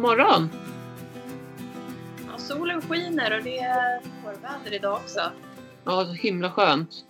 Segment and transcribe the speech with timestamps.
[0.00, 0.48] God morgon!
[2.26, 5.32] Ja, solen skiner och det är vårväder idag också.
[5.84, 7.04] Ja, så himla skönt.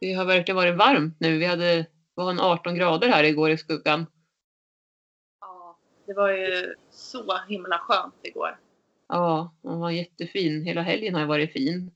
[0.00, 1.38] Det har verkligen varit varmt nu.
[1.38, 4.06] Vi hade var en 18 grader här igår i skuggan.
[5.40, 8.58] Ja, det var ju så himla skönt igår.
[9.08, 10.64] Ja, den var jättefin.
[10.64, 11.90] Hela helgen har varit fin.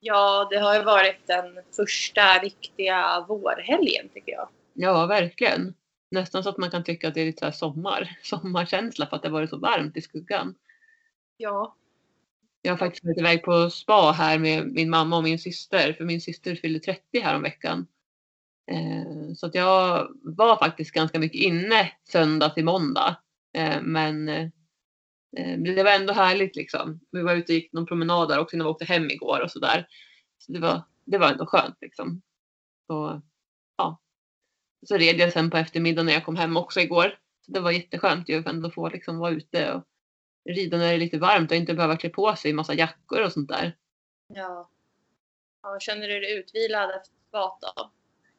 [0.00, 4.48] Ja, det har ju varit den första riktiga vårhelgen tycker jag.
[4.72, 5.74] Ja, verkligen.
[6.16, 9.22] Nästan så att man kan tycka att det är lite så sommar, sommarkänsla för att
[9.22, 10.54] det varit så varmt i skuggan.
[11.36, 11.76] Ja,
[12.62, 16.04] Jag har faktiskt varit iväg på spa här med min mamma och min syster, för
[16.04, 17.86] min syster fyllde 30 här om veckan.
[18.70, 23.16] Eh, så att jag var faktiskt ganska mycket inne söndag till måndag.
[23.56, 24.48] Eh, men eh,
[25.58, 27.00] det var ändå härligt liksom.
[27.10, 29.50] Vi var ute och gick någon promenad där också innan vi åkte hem igår och
[29.50, 29.86] sådär.
[30.38, 32.22] Så det var, det var ändå skönt liksom.
[32.86, 33.22] Så,
[33.76, 34.00] ja.
[34.88, 37.18] Så red jag sen på eftermiddagen när jag kom hem också igår.
[37.46, 39.84] Så det var jätteskönt ju att ändå få liksom vara ute och
[40.48, 43.32] rida när det är lite varmt och inte behöva klä på sig massa jackor och
[43.32, 43.76] sånt där.
[44.28, 44.70] ja.
[45.62, 47.90] ja känner du dig utvilad efter spat då?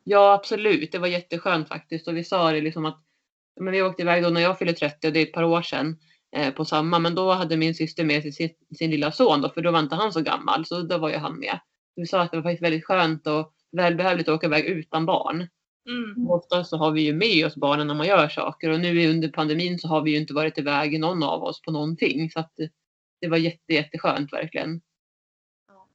[0.04, 0.92] Ja, absolut.
[0.92, 2.08] Det var jätteskönt faktiskt.
[2.08, 3.04] Och vi sa det liksom att
[3.60, 5.62] men vi åkte iväg då när jag fyllde 30 och det är ett par år
[5.62, 6.00] sedan
[6.36, 7.00] eh, på samma.
[7.00, 9.80] Men då hade min syster med sig sin, sin lilla son då, för då var
[9.80, 10.66] inte han så gammal.
[10.66, 11.60] Så då var ju han med.
[11.96, 15.06] Så vi sa att det var faktiskt väldigt skönt och välbehövligt att åka iväg utan
[15.06, 15.48] barn.
[15.88, 16.30] Mm.
[16.30, 19.30] Ofta så har vi ju med oss barnen när man gör saker och nu under
[19.30, 22.32] pandemin så har vi ju inte varit iväg någon av oss på någonting.
[22.32, 22.72] Så att det,
[23.22, 24.82] det var jätte, jätteskönt verkligen.
[25.68, 25.88] Ja.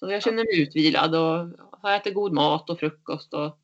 [0.00, 3.58] Så jag känner mig utvilad och har ätit god mat och frukost och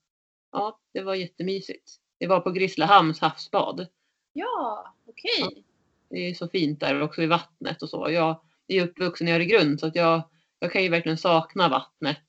[0.52, 1.96] ja, det var jättemysigt.
[2.18, 3.86] Det var på Grisslehamns havsbad.
[4.33, 5.64] Ja, okej.
[6.10, 8.10] Det är så fint där också i vattnet och så.
[8.10, 10.23] Jag är uppvuxen i Öregrund så att jag,
[10.58, 12.24] jag kan ju verkligen sakna vattnet.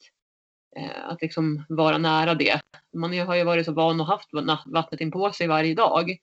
[0.76, 2.62] Eh, att liksom vara nära det.
[2.94, 4.30] Man har ju varit så van och haft
[4.66, 6.18] vattnet in på sig varje dag.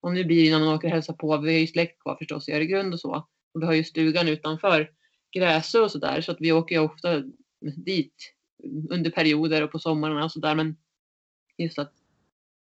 [0.00, 2.16] Och nu blir det när man åker och hälsar på, vi har ju släkt kvar
[2.16, 3.26] förstås i Öregrund och så.
[3.54, 4.90] Och vi har ju stugan utanför
[5.32, 7.22] Gräsö och sådär så att vi åker ju ofta
[7.76, 8.34] dit
[8.90, 10.54] under perioder och på sommarna och sådär.
[10.54, 10.76] Men
[11.58, 11.92] just att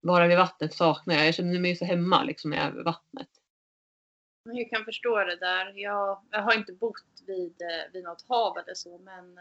[0.01, 1.27] vara vid vattnet saknar jag.
[1.27, 3.29] Jag känner mig så hemma liksom när jag är vid vattnet.
[4.45, 5.73] Jag kan förstå det där.
[5.77, 9.39] Jag, jag har inte bott vid, eh, vid något hav eller så, men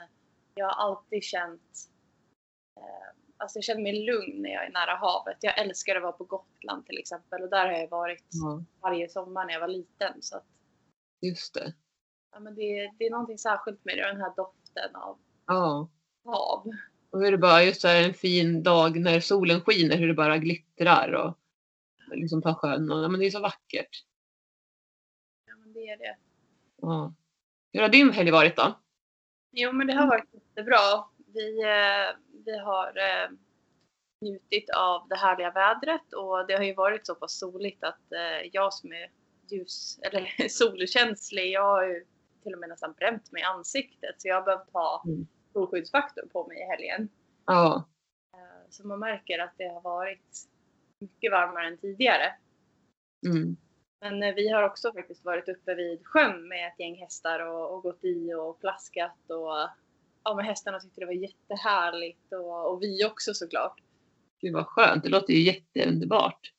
[0.59, 1.89] jag har alltid känt
[2.77, 5.37] eh, Alltså jag känner mig lugn när jag är nära havet.
[5.41, 9.09] Jag älskar att vara på Gotland till exempel och där har jag varit Ja, varje
[9.09, 10.13] sommar när jag var liten.
[10.21, 10.45] Så att,
[11.21, 11.73] just det.
[12.31, 15.89] ja, men det, det är någonting särskilt med det, den här doften av Ja.
[16.25, 16.67] hav.
[17.09, 20.37] Och hur det bara just här en fin dag när solen skiner, hur det bara
[20.37, 21.37] glittrar och
[22.17, 22.91] liksom på sjön.
[22.91, 24.05] Och, ja, men det är så vackert.
[25.47, 26.17] Ja, men det är det.
[26.81, 27.13] Ja.
[27.73, 28.79] Hur har din helg varit då?
[29.51, 31.05] Jo, men det har varit jättebra.
[31.33, 32.15] Vi, eh,
[32.45, 33.29] vi har eh,
[34.21, 38.49] njutit av det härliga vädret och det har ju varit så pass soligt att eh,
[38.53, 39.11] jag som är
[39.49, 42.05] ljus eller solkänslig, jag har ju
[42.43, 45.27] till och med nästan bränt mig i ansiktet så jag har behövt ha Mm.
[45.53, 47.09] solskyddsfaktor på mig i helgen.
[47.45, 47.85] Ja.
[48.69, 50.47] Så man märker att det har varit
[50.99, 52.33] mycket varmare än tidigare.
[53.27, 53.57] Mm.
[54.01, 57.83] Men vi har också faktiskt varit uppe vid sjön med ett gäng hästar och, och
[57.83, 59.69] gått i och plaskat och
[60.23, 63.81] ja, men hästarna tyckte det var jättehärligt och, och vi också såklart.
[64.41, 65.03] Gud vad skönt.
[65.03, 66.53] Det låter ju jätteunderbart.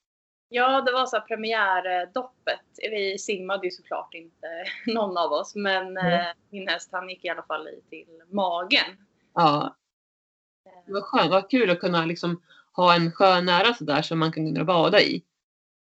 [0.49, 2.61] Ja, det var så här premiärdoppet.
[2.91, 4.47] Vi simmade ju såklart inte
[4.87, 6.21] någon av oss, men Mm.
[6.21, 9.07] eh, min häst han gick i alla fall i till magen.
[9.35, 9.77] Ja.
[10.87, 11.31] Det var skönt.
[11.31, 12.43] Vad kul att kunna liksom
[12.73, 15.23] ha en sjö nära sådär som man kan kunna bada i.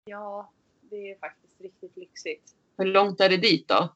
[0.05, 0.51] Ja,
[0.81, 2.55] det är faktiskt riktigt lyxigt.
[2.78, 3.95] Hur långt är det dit då?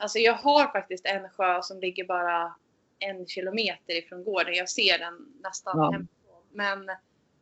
[0.00, 2.54] Alltså jag har faktiskt en sjö som ligger bara
[2.98, 4.54] en kilometer ifrån gården.
[4.54, 5.90] Jag ser den nästan Ja.
[5.92, 6.42] hemifrån.
[6.52, 6.90] Men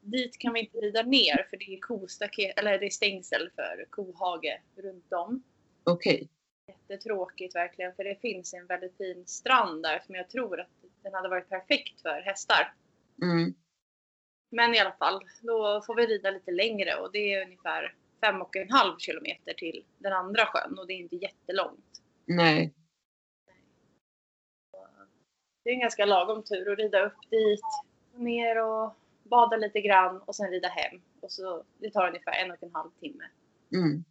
[0.00, 3.86] dit kan vi inte rida ner för det är kostaket, eller det är stängsel för
[3.90, 5.42] kohage runt om.
[5.84, 6.28] Okej.
[6.68, 10.70] Jättetråkigt verkligen för det finns en väldigt fin strand där som jag tror att
[11.02, 12.74] den hade varit perfekt för hästar.
[13.22, 13.54] Mm.
[14.50, 18.42] Men i alla fall, då får vi rida lite längre och det är ungefär fem
[18.42, 22.02] och en halv kilometer till den andra sjön och det är inte jättelångt.
[22.24, 22.74] Nej.
[25.66, 27.60] Det är en ganska lagom tur att rida upp dit,
[28.14, 31.00] ner och bada lite grann och sen rida hem.
[31.20, 33.24] Och så, det tar ungefär en och en halv timme.
[33.74, 34.04] Mm.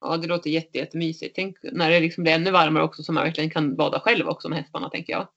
[0.00, 1.34] Ja, det låter jätte, jättemysigt.
[1.34, 4.48] Tänk när det liksom blir ännu varmare också så man verkligen kan bada själv också
[4.48, 5.28] med hästarna tänker jag.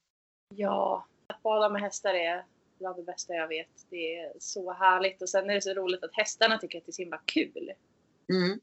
[0.55, 2.45] Ja, att bada med hästar är
[2.79, 3.85] bland det bästa jag vet.
[3.89, 6.89] Det är så härligt och sen är det så roligt att hästarna tycker att det
[6.89, 7.71] är så himla kul.
[8.29, 8.59] Mm.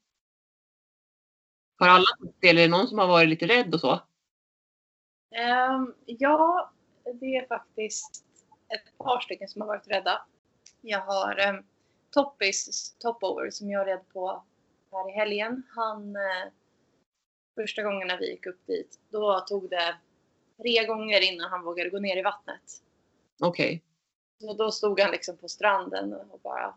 [1.79, 2.07] Har alla
[2.41, 4.01] eller är det någon som har varit lite rädd och så?
[5.31, 6.71] Ehm, ja,
[7.21, 8.25] det är faktiskt
[8.69, 10.23] ett par stycken som har varit rädda.
[10.81, 11.65] Jag har ehm,
[12.11, 14.45] Toppis Topover som jag red på
[14.93, 15.63] här i helgen.
[15.75, 16.53] Han eh,
[17.55, 19.97] första gången när vi gick upp dit, då tog det
[20.57, 22.83] tre gånger innan han vågade gå ner i vattnet.
[23.41, 23.83] Okej.
[24.41, 26.75] Så då stod han liksom på stranden och bara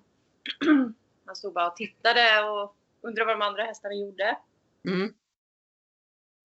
[1.25, 4.37] han stod bara och tittade och undrade vad de andra hästarna gjorde.
[4.85, 5.13] Mm.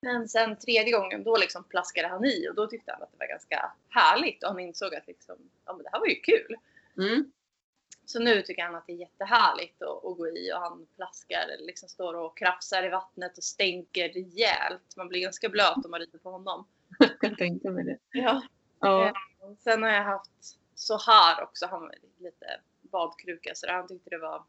[0.06, 3.18] Men sen tredje gången då liksom plaskade han i och då tyckte han att det
[3.18, 6.56] var ganska härligt och han insåg att liksom, ja, men det här var ju kul.
[6.98, 7.32] Mm.
[8.04, 11.56] Så nu tycker han att det är jättehärligt att, att gå i och han plaskar,
[11.58, 14.96] liksom står och krafsar i vattnet och stänker rejält.
[14.96, 16.66] Man blir ganska blöt om man rider på honom.
[16.98, 17.98] Jag kan tänka mig det.
[18.10, 18.42] Ja.
[18.80, 19.12] Ja.
[19.58, 24.18] Sen har jag haft så här också, han var lite badkruka så han tyckte det
[24.18, 24.44] var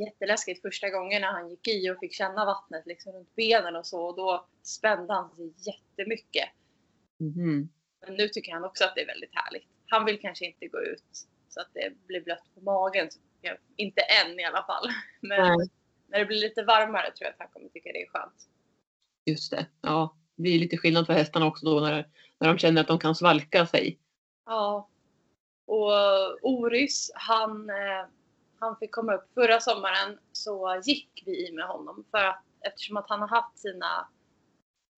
[0.00, 3.86] jätteläskigt första gången när han gick i och fick känna vattnet liksom runt benen och
[3.86, 6.48] så och då spände han sig jättemycket.
[7.18, 7.68] Mhm.
[8.06, 9.68] Men nu tycker han också att det är väldigt härligt.
[9.86, 13.08] Han vill kanske inte gå ut så att det blir blött på magen.
[13.76, 14.88] Inte än i alla fall.
[15.20, 15.68] Men Nej.
[16.08, 18.48] när det blir lite varmare tror jag att han kommer tycka det är skönt.
[19.26, 19.66] Just det.
[19.80, 20.16] Ja.
[20.36, 22.08] Det blir lite skillnad för hästarna också då när,
[22.38, 23.98] när de känner att de kan svalka sig.
[24.46, 24.88] Ja.
[25.66, 25.92] Och
[26.42, 28.06] Oris, han, eh,
[28.60, 32.96] han fick komma upp förra sommaren så gick vi i med honom för att eftersom
[32.96, 34.08] att han har haft sina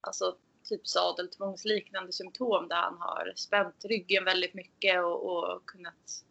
[0.00, 6.24] alltså typ sadeltvångsliknande symptom där han har spänt ryggen väldigt mycket och, och kunnat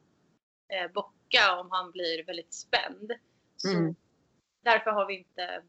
[0.68, 3.12] eh, bocka om han blir väldigt spänd.
[3.58, 3.96] Så Mm.
[4.64, 5.64] därför har vi inte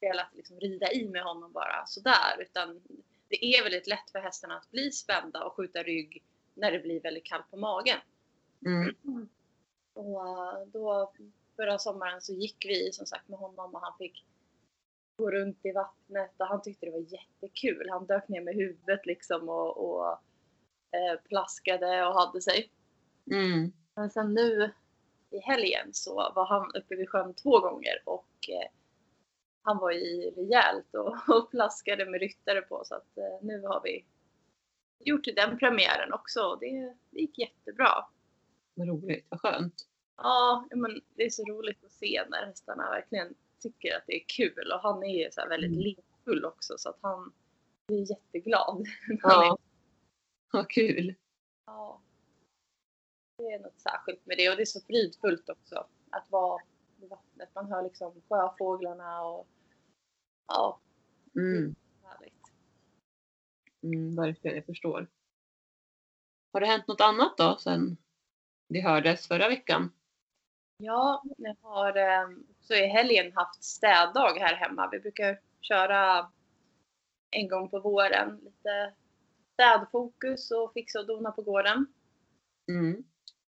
[0.00, 2.80] velat liksom rida i med honom bara sådär utan
[3.28, 6.22] det är väldigt lätt för hästarna att bli spända och skjuta rygg
[6.54, 7.98] när det blir väldigt kallt på magen.
[8.66, 8.96] Mm.
[10.00, 11.12] Och då
[11.56, 14.24] förra sommaren så gick vi som sagt med honom och han fick
[15.16, 17.90] gå runt i vattnet och han tyckte det var jättekul.
[17.90, 20.10] Han dök ner med huvudet liksom och, och
[20.90, 22.70] eh, plaskade och hade sig.
[23.30, 23.72] Mm.
[23.94, 24.70] Men sen nu
[25.30, 28.70] i helgen så var han uppe vid sjön två gånger och eh,
[29.62, 33.80] han var i rejält och, och plaskade med ryttare på så att eh, nu har
[33.84, 34.04] vi
[34.98, 38.04] gjort den premiären också och det, det gick jättebra.
[38.74, 39.26] Vad roligt.
[39.28, 39.86] Vad skönt.
[40.22, 44.24] Ja, men det är så roligt att se när hästarna verkligen tycker att det är
[44.28, 45.80] kul och han är ju så väldigt Mm.
[45.84, 47.32] lekfull också så att han
[47.86, 48.86] blir jätteglad.
[49.22, 49.58] Ja.
[50.52, 51.14] Vad kul.
[51.66, 52.00] Ja.
[53.36, 56.62] Det är något särskilt med det och det är så fridfullt också att vara
[56.96, 57.54] vid vattnet.
[57.54, 59.48] Man hör liksom sjöfåglarna och
[60.48, 60.80] ja,
[61.36, 61.74] Mm.
[62.04, 62.52] härligt.
[63.82, 65.06] Mm, verkligen, jag förstår.
[66.52, 67.96] Har det hänt något annat då sen
[68.68, 69.92] vi hördes förra veckan?
[70.82, 74.88] Ja, jag har eh, också i helgen haft städdag här hemma.
[74.92, 76.30] Vi brukar köra
[77.30, 78.94] en gång på våren lite
[79.52, 81.86] städfokus och fixa och dona på gården.
[82.68, 83.04] Mm.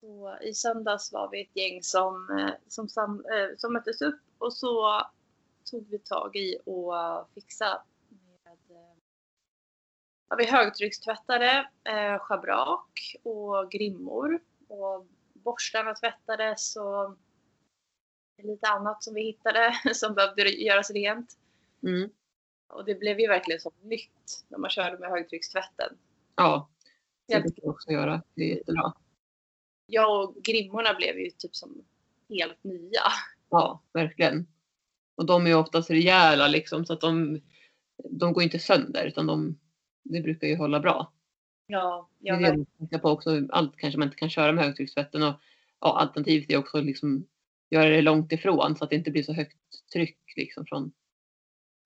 [0.00, 4.20] Så I söndags var vi ett gäng som, eh, som, sam, eh, som möttes upp
[4.38, 5.02] och så
[5.70, 6.94] tog vi tag i och
[7.34, 8.96] fixa med eh,
[10.28, 15.06] ja, vi högtryckstvättade eh, schabrak och grimmor och
[15.44, 17.16] borstarna tvättades och
[18.42, 21.38] lite annat som vi hittade som behövde göras rent.
[21.82, 22.11] Mm.
[22.68, 25.99] Och det blev ju verkligen som nytt när man körde med högtryckstvätten.
[26.37, 26.70] Ja,
[27.28, 28.23] det brukar jag också göra.
[28.35, 28.92] Det är jättebra.
[29.87, 31.85] Jag och grimmorna blev ju typ som
[32.28, 33.02] helt nya.
[33.50, 34.47] Ja, verkligen.
[35.14, 37.40] Och de är ju oftast rejäla liksom så att de,
[38.11, 39.59] de går inte sönder utan de,
[40.02, 41.12] det brukar ju hålla bra.
[41.71, 43.47] Ja, Det jag är det jag tänker på också.
[43.50, 45.35] Allt kanske man inte kan köra med högtryckstvätten och
[45.81, 47.27] ja, alternativet är också liksom
[47.71, 49.57] göra det långt ifrån så att det inte blir så högt
[49.93, 50.93] tryck liksom från,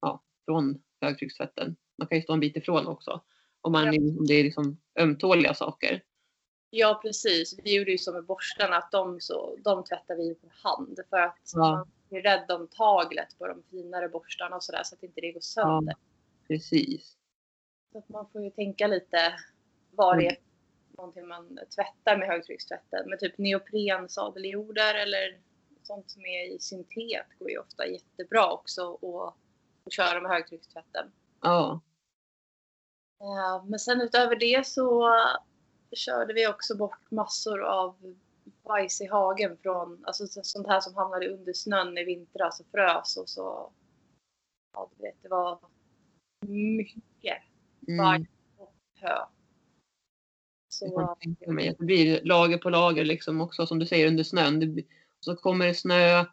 [0.01, 1.77] ja, från högtryckstvätten.
[1.99, 3.23] Man kan ju stå en bit ifrån också.
[3.61, 4.01] Om, man, Ja.
[4.19, 6.03] om det är liksom ömtåliga saker.
[6.71, 7.59] Ja precis.
[7.65, 11.17] Vi gjorde ju som med borstarna att de, så, de tvättar vi för hand för
[11.17, 11.59] att Ja.
[12.11, 15.33] man är rädd om taglet på de finare borstarna och sådär så att inte det
[15.33, 15.95] går sönder.
[16.49, 17.17] Precis.
[17.93, 19.35] Så att man får ju tänka lite
[19.97, 20.43] vad det är Mm.
[20.97, 23.09] någonting man tvättar med högtryckstvätten.
[23.11, 25.41] Med typ neopren, sadeljorder eller
[25.83, 29.35] sånt som är i syntet går ju ofta jättebra också att
[29.87, 31.13] att köra med högtryckstvätten.
[31.41, 31.81] Ja.
[33.21, 35.11] Eh, Men sen utöver det så
[35.97, 38.17] körde vi också bort massor av
[38.65, 42.67] bajs i hagen från, alltså så- sånt här som hamnade under snön i vintras och
[42.67, 43.73] frös och så.
[44.75, 45.59] Ja, du vet, det var
[46.47, 47.43] mycket
[47.89, 47.99] Mm.
[48.05, 49.19] bajs och hö.
[50.79, 51.17] Så
[51.57, 54.59] det blir lager på lager liksom också som du säger under snön.
[54.59, 54.85] Blir-
[55.21, 56.25] så kommer det snö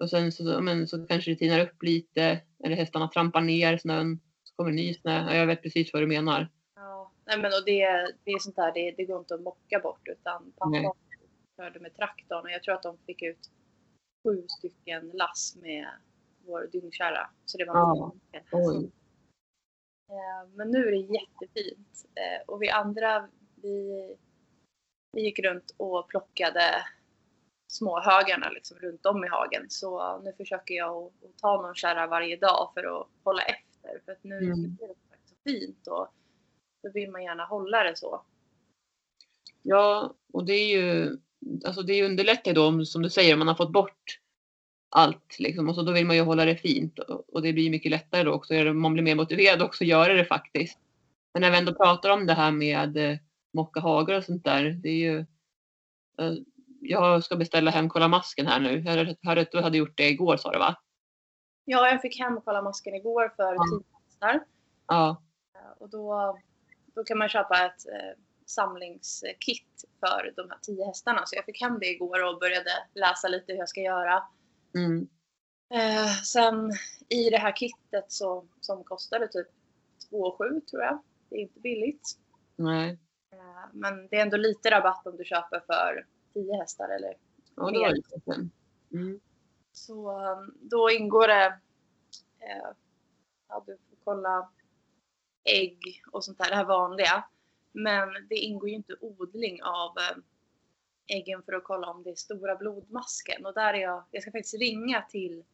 [0.00, 4.20] och sen så, men, så kanske det tinar upp lite eller hästarna trampar ner snön.
[4.44, 5.12] Så kommer ny snö.
[5.12, 6.48] Ja, jag vet precis vad du menar.
[6.76, 7.82] ja, nej men och det,
[8.24, 10.94] det är sånt där, det, det går inte att mocka bort utan pappa
[11.60, 13.50] körde med traktorn och jag tror att de fick ut
[14.24, 15.86] sju stycken lass med
[16.46, 17.30] vår dyngkärra.
[17.44, 18.12] Så det var Ja.
[18.14, 18.52] mycket.
[20.10, 22.04] Eh, Men nu är det jättefint.
[22.14, 23.28] Eh, Och vi andra,
[23.62, 24.16] vi,
[25.12, 26.84] vi gick runt och plockade
[27.68, 29.66] småhögarna liksom runt om i hagen.
[29.68, 34.00] Så nu försöker jag att, att ta någon kärra varje dag för att hålla efter.
[34.04, 34.78] För att nu Mm.
[34.80, 34.94] är det
[35.24, 36.08] så fint och
[36.82, 38.22] då vill man gärna hålla det så.
[39.62, 41.16] Ja, och det är ju,
[41.64, 44.20] alltså det underlättar då om, som du säger, om man har fått bort
[44.88, 47.70] allt liksom och så då vill man ju hålla det fint och, och det blir
[47.70, 48.54] mycket lättare då också.
[48.54, 50.78] Man blir mer motiverad också att göra det faktiskt.
[51.34, 53.18] Men när vi ändå pratar om det här med
[53.56, 55.18] mocka hagar och sånt där, det är ju
[56.18, 56.32] eh,
[56.80, 58.78] jag ska beställa hem kolla masken här nu.
[58.80, 58.92] Jag
[59.24, 60.76] hörde- att du hade gjort det igår sa du va?
[61.64, 63.62] Ja, jag fick hem kolla masken igår för Ja.
[63.72, 64.44] tio hästar.
[64.86, 65.22] Ja.
[65.78, 66.38] Och då,
[66.94, 71.22] då kan man köpa ett eh, samlingskit för de här tio hästarna.
[71.26, 74.22] Så jag fick hem det igår och började läsa lite hur jag ska göra.
[74.74, 75.08] Mm.
[75.74, 76.70] Eh, sen
[77.08, 79.46] i det här kittet så, som kostade typ
[80.10, 81.02] 2 7 tror jag.
[81.30, 82.18] Det är inte billigt.
[82.56, 82.98] Nej.
[83.36, 87.14] Eh, men det är ändå lite rabatt om du köper för 10 hästar eller
[87.56, 87.70] Ja,
[88.24, 88.50] sen.
[88.92, 89.20] Mm.
[89.72, 91.46] Så um, då ingår det,
[92.40, 92.68] eh,
[93.48, 94.50] ja du får kolla
[95.44, 97.24] ägg och sånt där, det här vanliga.
[97.72, 100.16] Men det ingår ju inte odling av eh,
[101.16, 103.46] äggen för att kolla om det är stora blodmasken.
[103.46, 105.44] Och där är jag, jag ska faktiskt ringa till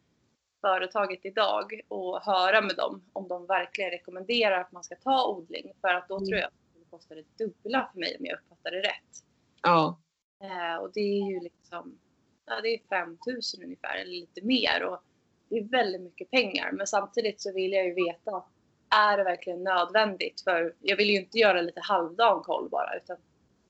[0.60, 5.72] företaget idag och höra med dem om de verkligen rekommenderar att man ska ta odling.
[5.80, 6.28] För att då Mm.
[6.28, 6.50] tror jag
[6.92, 9.24] kostar det dubbla för mig om jag uppfattar det rätt.
[9.62, 10.00] Ja.
[10.42, 11.98] Eh, och det är ju liksom,
[12.46, 15.02] ja det är 5000 ungefär eller lite mer och
[15.48, 16.72] det är väldigt mycket pengar.
[16.72, 18.44] Men samtidigt så vill jag ju veta,
[18.90, 20.40] är det verkligen nödvändigt?
[20.40, 23.16] För jag vill ju inte göra lite halvdan koll bara utan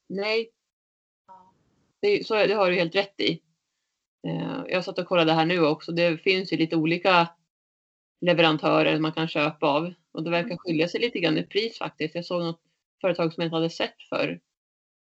[0.07, 0.50] Nej,
[1.26, 1.55] ja,
[2.00, 3.43] det, så, det har du helt rätt i.
[4.29, 5.93] Eh, jag satt och kollade här nu också.
[5.93, 7.29] Det finns ju lite olika
[8.21, 12.14] leverantörer man kan köpa av och det verkar skilja sig lite grann i pris faktiskt.
[12.14, 12.61] Jag såg något
[13.02, 14.40] företag som jag inte hade sett för.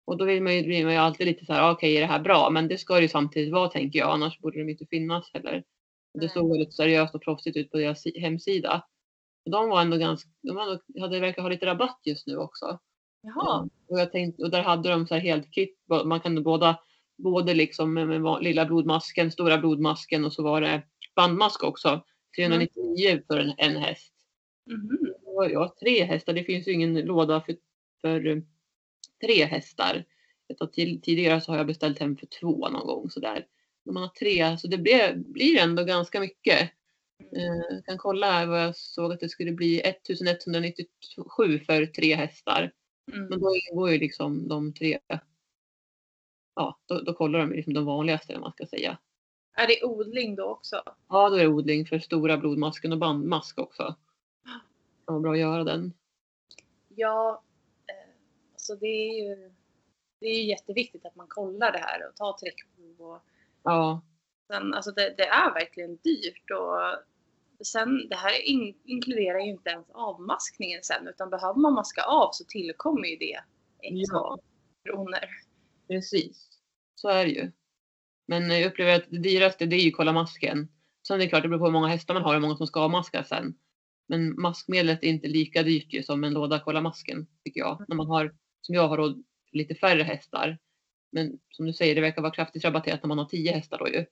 [0.08, 2.02] Och då vill man ju, blir man ju alltid lite så här, ah, okej är
[2.02, 2.50] det här bra?
[2.50, 5.64] Men det ska det ju samtidigt vara tänker jag, annars borde de inte finnas heller.
[6.14, 8.86] Det såg väldigt seriöst och proffsigt ut på deras si- hemsida.
[9.46, 12.80] Och de var ändå ganska, de ändå, hade verkar ha lite rabatt just nu också.
[13.22, 15.78] jaha, Och, jag tänkte, och där hade de så här helt kit.
[16.06, 16.80] Man kan båda,
[17.18, 20.84] både liksom med, med lilla blodmasken, stora blodmasken och så var det
[21.16, 22.04] bandmask också.
[22.38, 24.14] 399 för en, en häst.
[24.72, 26.34] mhm, Och ja, tre hästar.
[26.34, 27.56] Det finns ju ingen låda för,
[28.02, 28.38] för eh,
[29.22, 30.06] tre hästar.
[30.74, 33.48] Till, tidigare så har jag beställt hem för två någon gång sådär.
[33.84, 36.72] När man har tre, så det blir, blir ändå ganska mycket.
[37.20, 42.16] Eh, Jag kan kolla här vad jag såg att det skulle bli 1197 för tre
[42.16, 42.72] hästar.
[43.06, 43.40] Men mm.
[43.40, 45.00] då ingår ju liksom de tre.
[46.56, 48.98] Ja, då, då kollar de liksom de vanligaste man ska säga.
[49.54, 50.82] Är det odling då också?
[51.10, 53.96] Ja, då är det odling för stora blodmasken och bandmask också.
[55.06, 55.94] Det var bra att göra den.
[56.96, 57.44] Ja,
[58.72, 59.52] alltså det är ju
[60.20, 63.22] det är ju jätteviktigt att man kollar det här och tar träckprov och
[63.64, 64.02] Ja,
[64.48, 69.70] Sen, alltså det, det är verkligen dyrt och sen det här in, inkluderar ju inte
[69.70, 73.40] ens avmaskningen sen utan behöver man maska av så tillkommer ju det
[73.82, 74.38] extra Ja.
[74.86, 75.20] kronor.
[75.88, 76.50] precis.
[76.96, 77.52] Så är det ju.
[78.28, 80.68] Men jag upplever att det dyraste det är ju kolla masken.
[81.08, 82.56] Sen är det klart, det beror på hur många hästar man har och hur många
[82.58, 83.56] som ska avmaskas sen.
[84.08, 87.86] Men maskmedlet är inte lika dyrt ju som en låda kolla masken tycker jag.
[87.88, 89.16] När man har, som jag har då,
[89.52, 90.58] lite färre hästar.
[91.12, 93.90] Men som du säger, det verkar vara kraftigt rabatterat när man har 10 hästar då
[93.90, 94.06] ju.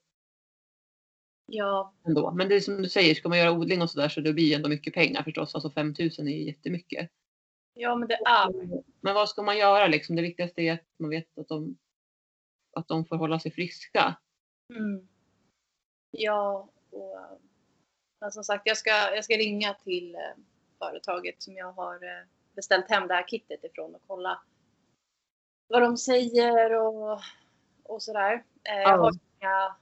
[1.46, 2.30] Ja, ändå.
[2.30, 4.56] Men det är som du säger, ska man göra odling och sådär så det blir
[4.56, 5.54] ändå mycket pengar förstås.
[5.54, 7.10] Alltså 5000 är ju jättemycket.
[7.74, 8.50] ja men det är
[9.00, 10.16] Men vad ska man göra liksom?
[10.16, 11.78] Det viktigaste är att man vet att de,
[12.76, 14.16] att de får hålla sig friska.
[14.74, 15.08] mm.
[16.10, 17.40] Ja, och
[18.20, 20.20] men som sagt jag ska, jag ska ringa till eh,
[20.78, 24.42] företaget som jag har eh, beställt hem det här kittet ifrån och kolla
[25.68, 27.20] vad de säger och,
[27.82, 28.44] och sådär.
[28.64, 28.96] Eh, jag, Ja.
[28.96, 29.76] har inga,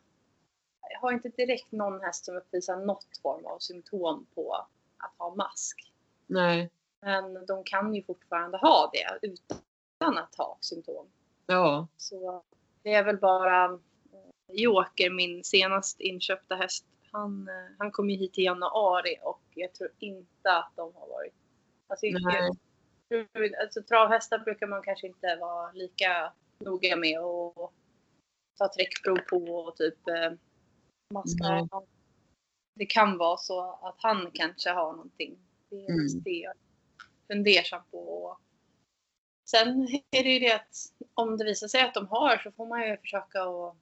[0.91, 4.55] jag har inte direkt någon häst som uppvisar något form av symptom på
[4.99, 5.93] att ha mask.
[6.27, 6.71] Nej.
[7.01, 11.07] Men de kan ju fortfarande ha det utan att ha symptom.
[11.47, 11.87] Ja.
[11.97, 12.43] Så
[12.83, 13.79] det är väl bara eh,
[14.49, 16.87] Joker, min senast inköpta häst.
[17.13, 21.09] Han, eh, han kom ju hit i januari och jag tror inte att de har
[21.09, 21.35] varit...
[21.93, 22.07] Alltså,
[23.09, 27.73] jag, alltså travhästar brukar man kanske inte vara lika noga med och
[28.59, 30.33] ta träckprov på och typ eh,
[31.15, 31.49] maska.
[31.49, 31.69] Nej.
[32.75, 35.39] Det kan vara så att han kanske har någonting.
[35.69, 36.03] Det är Mm.
[36.03, 36.55] just det jag
[37.29, 38.39] fundersam på.
[39.45, 40.77] Sen är det ju det att
[41.15, 43.77] om det visar sig att de har så får man ju försöka att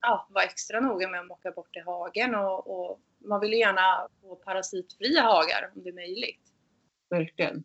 [0.00, 3.58] ja, vara extra noga med att mocka bort i hagen och, och man vill ju
[3.58, 6.53] gärna få parasitfria hagar om det är möjligt.
[7.10, 7.64] Verkligen.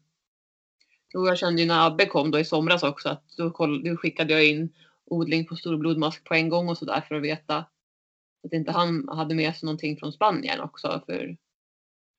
[1.15, 3.97] Och jag kände ju när Abbe kom då i somras också att då, koll, då
[3.97, 4.73] skickade jag in
[5.05, 7.57] odling på storblodmask på en gång och sådär för att veta
[8.43, 11.03] att inte han hade med sig någonting från Spanien också.
[11.05, 11.37] För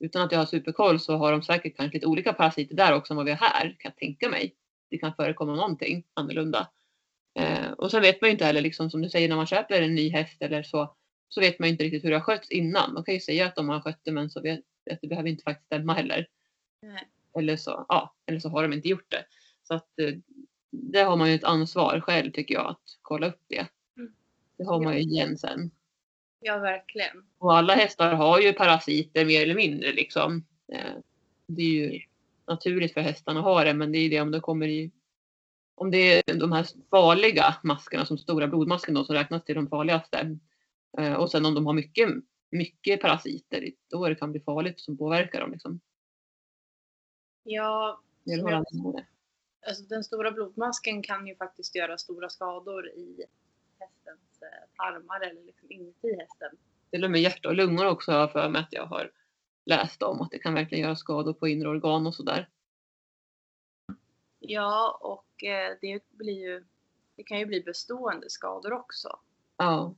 [0.05, 3.13] utan att jag har superkoll så har de säkert kanske lite olika parasiter där också
[3.13, 4.55] än vad vi har här kan jag tänka mig.
[4.91, 6.69] Det kan förekomma någonting annorlunda.
[7.39, 9.83] Eh, och sen vet man ju inte heller liksom som du säger när man köper
[9.83, 10.97] en ny häst eller så
[11.29, 12.95] så vet man ju inte riktigt hur det har skötts innan.
[12.95, 14.61] De kan ju säga att de har skött det men så vet,
[14.91, 16.27] att det behöver inte faktiskt stämma heller.
[16.83, 17.09] Nej.
[17.39, 19.25] Eller så, ja, eller så har de inte gjort det.
[19.63, 20.15] Så att eh,
[20.71, 23.67] det har man ju ett ansvar själv tycker jag att kolla upp det.
[23.97, 24.13] Mm.
[24.57, 25.71] Det har man ju igen sen.
[26.41, 27.25] Ja, verkligen.
[27.39, 30.45] Och alla hästar har ju parasiter mer eller mindre liksom.
[30.73, 30.93] Eh,
[31.47, 32.01] Det är ju
[32.47, 34.91] naturligt för hästarna att ha det men det är ju det om det kommer i
[35.75, 39.69] om det är de här farliga maskerna som stora blodmasken då som räknas till de
[39.69, 40.39] farligaste.
[40.99, 42.09] Eh, Och sen om de har mycket,
[42.51, 45.81] mycket parasiter då det kan bli farligt som påverkar dem liksom.
[47.43, 48.65] Ja, är jag-
[49.67, 53.25] alltså den stora blodmasken kan ju faktiskt göra stora skador i
[53.79, 56.51] hästens eh, tarmar eller liksom inuti hästen.
[56.91, 59.13] Till och med hjärta och lungor också har jag för mig att jag har
[59.65, 62.49] läst om att det kan verkligen göra skador på inre organ och sådär.
[64.39, 66.65] Ja, och eh, det blir ju
[67.17, 69.19] det kan ju bli bestående skador också.
[69.57, 69.95] Ja,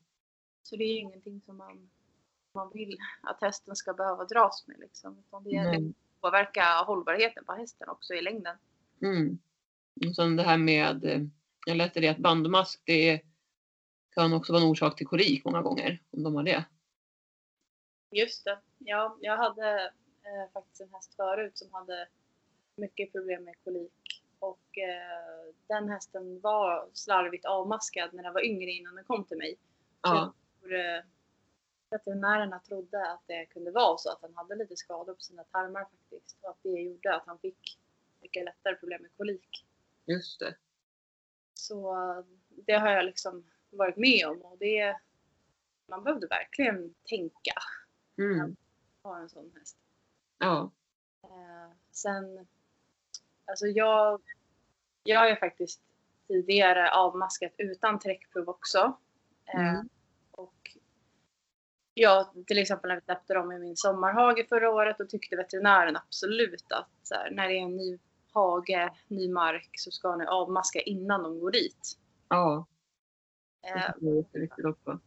[0.62, 1.90] Så det är ju ingenting som man,
[2.52, 4.78] man vill att hästen ska behöva dras med.
[4.80, 5.18] Liksom.
[5.18, 5.92] Utan det, Nej.
[6.22, 8.56] Det påverkar hållbarheten på hästen också i längden.
[9.02, 9.38] Mm.
[10.08, 11.20] Och sen det här med, eh,
[11.66, 13.20] jag läste det att bandmask det
[14.14, 16.64] kan också vara en orsak till kolik många gånger om de har det.
[18.10, 18.58] Just det.
[18.78, 22.08] Ja, jag hade eh, faktiskt en häst förut som hade
[22.76, 24.22] mycket problem med kolik.
[24.38, 29.36] Och eh, den hästen var slarvigt avmaskad när den var yngre innan den kom till
[29.36, 29.56] mig.
[29.56, 31.02] Så Ja, jag tror, eh,
[31.92, 35.84] veterinärerna trodde att det kunde vara så att han hade lite skador på sina tarmar
[35.84, 36.36] faktiskt.
[36.40, 37.78] Och att det gjorde att han fick
[38.20, 39.66] mycket lättare problem med kolik.
[40.04, 40.56] just det.
[41.54, 44.96] Så eh, det har jag liksom varit med om och det
[45.86, 47.52] man behövde verkligen tänka
[48.18, 48.56] Mm.
[49.02, 49.76] ha en sån häst.
[50.38, 50.70] Ja,
[51.24, 52.46] Eh, sen,
[53.44, 54.20] alltså jag,
[55.02, 55.82] jag ju faktiskt
[56.28, 58.98] tidigare avmaskat utan träckprov också.
[59.46, 59.88] Eh, Mm.
[61.92, 65.36] Och ja, till exempel när vi släppte dem i min sommarhage förra året och tyckte
[65.36, 67.98] veterinären absolut att så här, när det är en ny
[68.32, 71.98] hage, ny mark så ska ni avmaska innan de går dit.
[72.28, 72.66] ja.
[73.66, 75.00] Eh, Det är jätteviktigt också.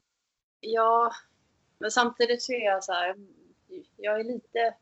[0.59, 1.11] Ja,
[1.79, 3.15] men samtidigt så är jag så här.
[3.97, 4.75] Jag är lite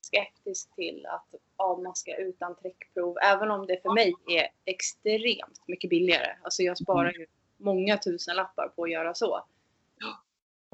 [0.00, 3.18] skeptisk till att avmaska utan träckprov.
[3.22, 6.36] Även om det för mig är extremt mycket billigare.
[6.42, 9.46] Alltså jag sparar ju många tusen lappar på att göra så.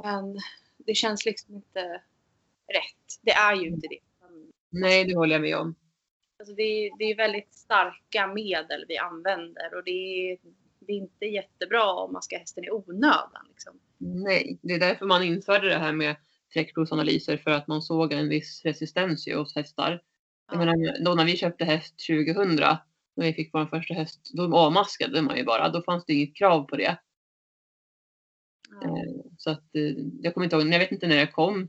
[0.03, 0.39] Men
[0.77, 1.81] det känns liksom inte
[2.73, 3.21] rätt.
[3.23, 3.99] Det är ju inte det.
[4.71, 5.75] Nej, det håller jag med om.
[6.39, 10.39] Alltså det, är, det är väldigt starka medel vi använder och det är,
[10.81, 13.47] det är inte jättebra om man ska hästen i onödan.
[13.49, 13.81] Liksom.
[13.99, 16.17] Nej, det är därför man införde det här med
[16.55, 20.03] träckprovsanalyser för att man såg en viss resistens hos hästar.
[20.53, 20.59] Ja.
[20.59, 22.57] menar, då när vi köpte häst 2000,
[23.17, 25.69] när vi fick vår första häst, då avmaskade man ju bara.
[25.69, 26.99] Då fanns det inget krav på det.
[28.81, 28.97] Ja.
[29.39, 31.69] Så att eh, jag kommer inte ihåg, jag vet inte när det kom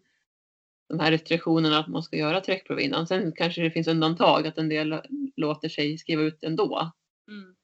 [0.90, 3.08] de här restriktionerna att man ska göra träckprov innan.
[3.08, 5.02] Sen kanske det finns undantag att en del
[5.36, 6.92] låter sig skriva ut ändå.
[7.28, 7.56] Mm.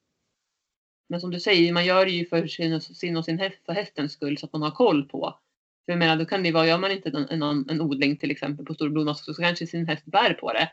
[1.09, 3.73] Men som du säger, man gör det ju för sin, sin och sin häst, för
[3.73, 5.39] hästens skull så att man har koll på.
[5.85, 8.31] För jag menar, då kan det vara, gör man inte en, en, en odling till
[8.31, 10.71] exempel på stor blodmask så kanske sin häst bär på det.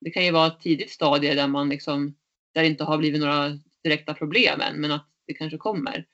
[0.00, 2.14] Det kan ju vara ett tidigt stadie där man liksom,
[2.54, 6.06] där det inte har blivit några direkta problem än, men att det kanske kommer.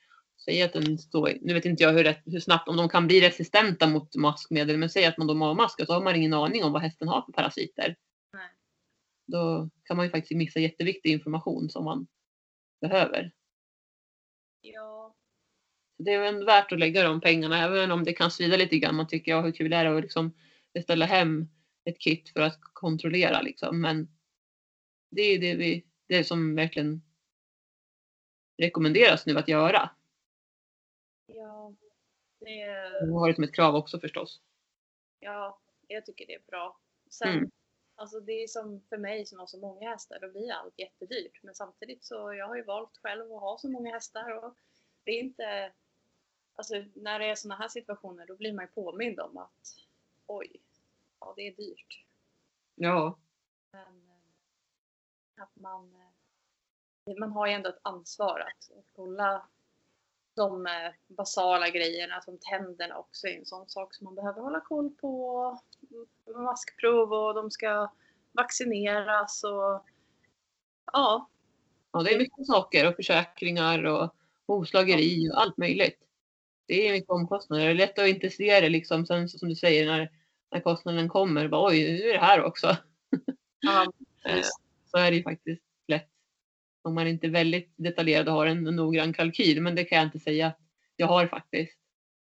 [0.45, 3.21] Säg att den står, nu vet inte jag hur, hur snabbt, om de kan bli
[3.21, 6.73] resistenta mot maskmedel, men säg att man då avmaskar så har man ingen aning om
[6.73, 7.95] vad hästen har för parasiter.
[8.33, 8.49] Nej.
[9.27, 12.07] Då kan man ju faktiskt missa jätteviktig information som man
[12.81, 13.31] behöver.
[14.61, 15.15] Ja,
[15.97, 18.95] det är väl värt att lägga de pengarna även om det kan svida lite grann.
[18.95, 20.33] Man tycker ja hur kul är det att liksom
[20.73, 21.47] beställa hem
[21.85, 23.81] ett kit för att kontrollera liksom.
[23.81, 24.07] Men
[25.11, 27.01] det är det, vi, det som verkligen
[28.57, 29.89] rekommenderas nu att göra.
[32.57, 34.41] Det, har det som ett krav också förstås.
[35.19, 36.77] ja, jag tycker det är bra.
[37.09, 37.51] Sen, Mm.
[37.95, 41.43] alltså det är som för mig som har så många hästar, då blir allt jättedyrt.
[41.43, 44.55] Men samtidigt så, jag har ju valt själv att ha så många hästar och
[45.03, 45.73] det är inte,
[46.55, 49.75] alltså när det är sådana här situationer då blir man ju påmind om att
[50.27, 50.61] oj,
[51.19, 52.05] ja det är dyrt.
[52.75, 53.19] Ja,
[53.71, 55.95] Men eh, att man,
[57.05, 59.47] eh, man har ju ändå ett ansvar att, att kolla
[60.39, 64.59] de eh, basala grejerna som tänderna också är en sån sak som man behöver hålla
[64.59, 65.59] koll på.
[66.35, 67.91] Maskprov och de ska
[68.31, 69.85] vaccineras och
[70.93, 71.29] ja.
[71.91, 74.15] Ja, det är mycket saker och försäkringar och
[74.47, 75.99] hovslageri och allt möjligt.
[76.67, 77.65] Det är mycket omkostnader.
[77.65, 80.11] Det är lätt att inte se det liksom sen som du säger när,
[80.51, 81.47] när kostnaden kommer.
[81.47, 82.77] Bara, Oj, nu är det här också.
[83.59, 83.85] ja
[84.25, 84.41] Eh,
[84.85, 85.68] så är det ju faktiskt.
[86.81, 89.61] Om man inte är väldigt detaljerad och har en noggrann kalkyl.
[89.61, 90.59] Men det kan jag inte säga att
[90.95, 91.77] jag har faktiskt.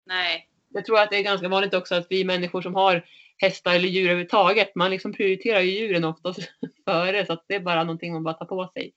[0.06, 3.06] nej, Jag tror att det är ganska vanligt också att vi människor som har
[3.40, 6.40] hästar eller djur överhuvudtaget, man liksom prioriterar ju djuren oftast
[6.84, 8.92] före så att det är bara någonting man bara tar på sig.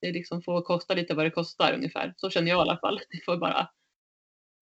[0.00, 2.14] Det liksom får kosta lite vad det kostar ungefär.
[2.16, 3.00] Så känner jag i alla fall.
[3.10, 3.68] Det får bara...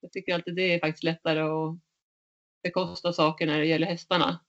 [0.00, 1.78] Jag tycker alltid det är faktiskt lättare att
[2.62, 4.40] bekosta saker när det gäller hästarna.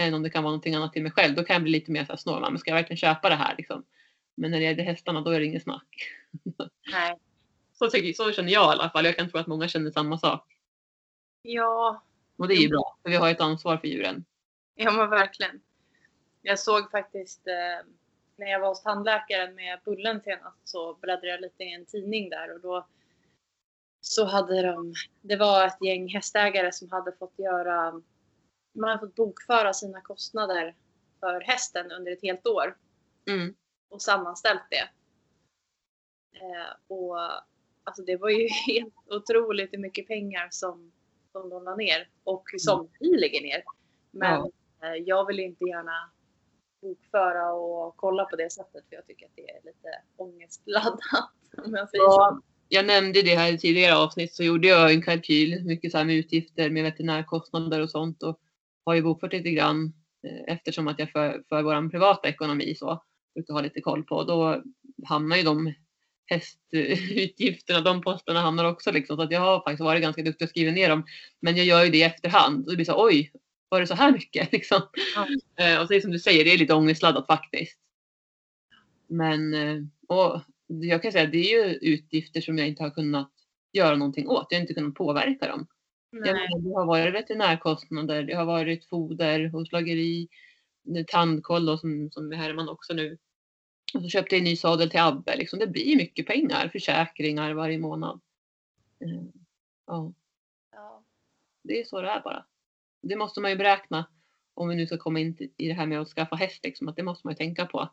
[0.00, 1.34] Än om det kan vara någonting annat till mig själv.
[1.34, 2.40] Då kan jag bli lite mer så här snål.
[2.40, 3.84] Men ska jag verkligen köpa det här liksom?
[4.40, 6.12] Men när det gäller hästarna då är det ingen snack.
[6.92, 7.18] nej.
[7.72, 9.04] Så, tycker, så känner jag i alla fall.
[9.04, 10.56] Jag kan tro att många känner samma sak.
[11.42, 12.02] Ja,
[12.36, 12.98] Och det är ju bra.
[13.02, 14.24] För vi har ett ansvar för djuren.
[14.74, 15.60] Ja men verkligen.
[16.42, 17.86] Jag såg faktiskt eh,
[18.36, 22.30] när jag var hos tandläkaren med Bullen senast så bläddrade jag lite i en tidning
[22.30, 22.86] där och då
[24.00, 28.02] så hade de, det var ett gäng hästägare som hade fått göra,
[28.72, 30.74] man hade fått bokföra sina kostnader
[31.20, 32.76] för hästen under ett helt år
[33.28, 33.54] Mm.
[33.90, 34.88] Och sammanställt det.
[36.40, 37.16] Eh, och
[37.84, 40.92] alltså det var ju helt otroligt hur mycket pengar som,
[41.32, 43.62] som de la ner och som vi lägger ner.
[44.10, 44.50] Men
[44.80, 44.88] Ja.
[44.88, 46.10] eh, jag vill inte gärna
[46.82, 51.00] bokföra och kolla på det sättet för jag tycker att det är lite ångestladdat.
[51.64, 52.10] Om jag säger så.
[52.10, 55.98] Ja, jag nämnde det här i tidigare avsnitt så gjorde jag en kalkyl, mycket så
[55.98, 58.40] här med utgifter med veterinärkostnader och sånt och
[58.84, 63.02] har ju bokfört lite grann eh, eftersom att jag för, för vår privata ekonomi så
[63.40, 64.24] brukar ha lite koll på.
[64.24, 64.62] Då
[65.06, 65.74] hamnar ju de
[66.26, 69.16] hästutgifterna, de posterna hamnar också liksom.
[69.16, 71.04] Så att jag har faktiskt varit ganska duktig att skriva ner dem.
[71.40, 73.32] Men jag gör ju det i efterhand och det blir så oj,
[73.68, 74.82] var det så här mycket liksom?
[75.56, 77.78] Eh, och så är det som du säger, det är lite ångestladdat faktiskt.
[79.06, 82.90] Men eh, och jag kan säga att det är ju utgifter som jag inte har
[82.90, 83.32] kunnat
[83.72, 84.46] göra någonting åt.
[84.50, 85.66] Jag har inte kunnat påverka dem.
[86.12, 90.28] Menar, Det har varit veterinärkostnader, det har varit foder, hovslageri,
[90.96, 93.18] eh, tandkoll då, som, som är Herman också nu.
[93.94, 95.36] Och så köpte jag en ny sadel till Abbe.
[95.36, 95.58] Liksom.
[95.58, 98.20] Det blir mycket pengar, försäkringar varje månad.
[99.00, 99.22] Eh,
[99.86, 100.12] Ja,
[100.72, 101.02] Ja.
[101.62, 102.46] det är så det är bara.
[103.02, 104.06] Det måste man ju beräkna
[104.54, 106.64] om vi nu ska komma in i det här med att skaffa häst.
[106.64, 107.90] Liksom, att det måste man ju tänka på.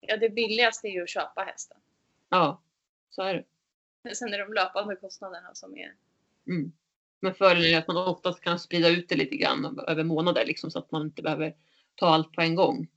[0.00, 1.78] ja, det billigaste är ju att köpa hästen.
[2.28, 2.62] Ja,
[3.10, 3.34] så är
[4.04, 4.14] det.
[4.14, 5.94] Sen är de löpande kostnaderna som är
[6.46, 6.72] Mm.
[7.20, 10.70] Men fördelen är att man oftast kan sprida ut det lite grann över månader liksom,
[10.70, 11.54] så att man inte behöver
[11.94, 12.88] ta allt på en gång.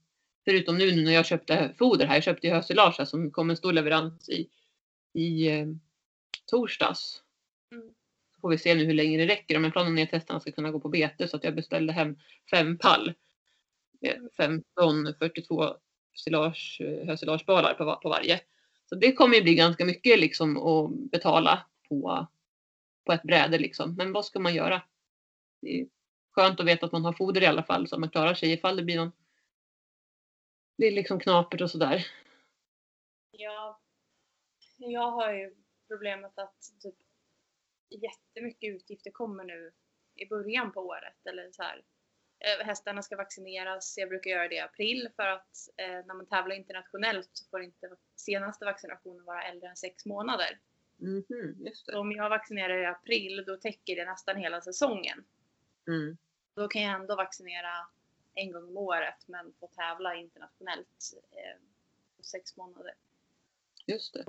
[0.46, 2.16] Förutom nu när jag köpte foder här.
[2.16, 4.50] Jag köpte ju hösilage som kom en stor leverans i,
[5.14, 5.68] i eh,
[6.46, 7.22] torsdags.
[7.72, 7.88] Mm.
[8.36, 9.60] Så får vi se nu hur länge det räcker.
[9.60, 12.16] Men planen är att hästarna ska kunna gå på bete så att jag beställde hem
[12.52, 13.14] fem pall.
[14.02, 15.76] med 15, 42
[16.16, 18.42] silage, hösilagebalar på, på varje.
[18.90, 22.28] Så det kommer ju bli ganska mycket liksom att betala på,
[23.06, 23.96] på ett bräde liksom.
[23.96, 24.82] Men vad ska man göra?
[25.62, 25.88] Det är
[26.32, 28.52] skönt att veta att man har foder i alla fall så att man klarar sig
[28.52, 29.12] ifall det blir någon
[30.76, 32.08] det är liksom knapert och sådär.
[33.32, 33.80] Ja,
[34.78, 35.56] jag har ju
[35.88, 36.96] problemet att typ
[37.90, 39.72] jättemycket utgifter kommer nu
[40.16, 41.26] i början på året.
[41.26, 41.84] Eller så här.
[42.40, 43.98] Eh, Hästarna ska vaccineras.
[43.98, 47.64] Jag brukar göra det i april för att eh, när man tävlar internationellt så får
[47.64, 50.60] inte senaste vaccinationen vara äldre än sex månader.
[50.98, 55.26] Mhm, just Så om jag vaccinerar i april då täcker det nästan hela säsongen.
[55.88, 56.18] Mm.
[56.56, 57.88] Då kan jag ändå vaccinera
[58.34, 61.62] en gång om året men få tävla internationellt eh,
[62.18, 62.94] på sex månader.
[63.86, 64.26] Just det.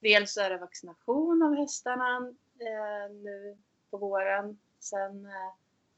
[0.00, 2.16] Dels är det vaccination av hästarna
[2.58, 3.58] eh, nu
[3.90, 4.58] på våren.
[4.78, 5.52] Sen eh,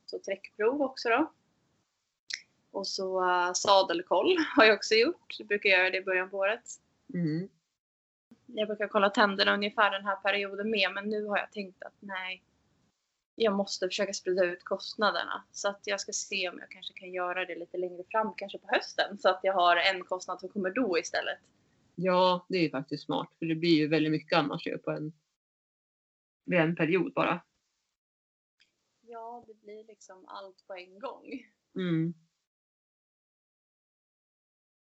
[0.07, 1.33] så träckprov också då.
[2.70, 5.37] Och så eh, sadelkoll har jag också gjort.
[5.38, 6.80] Jag brukar göra det i början på året.
[7.14, 7.48] Mm.
[8.46, 11.94] Jag brukar kolla tänderna ungefär den här perioden med men nu har jag tänkt att
[12.00, 12.42] nej.
[13.35, 17.12] Jag måste försöka sprida ut kostnaderna så att jag ska se om jag kanske kan
[17.12, 19.18] göra det lite längre fram, kanske på hösten.
[19.18, 21.38] Så att jag har en kostnad som kommer då istället.
[21.94, 23.29] Ja, det är ju faktiskt smart.
[23.38, 25.12] För det blir ju väldigt mycket annars ju på en,
[26.44, 27.44] vid en period bara.
[29.01, 31.47] Ja, det blir liksom allt på en gång.
[31.75, 32.14] Mm.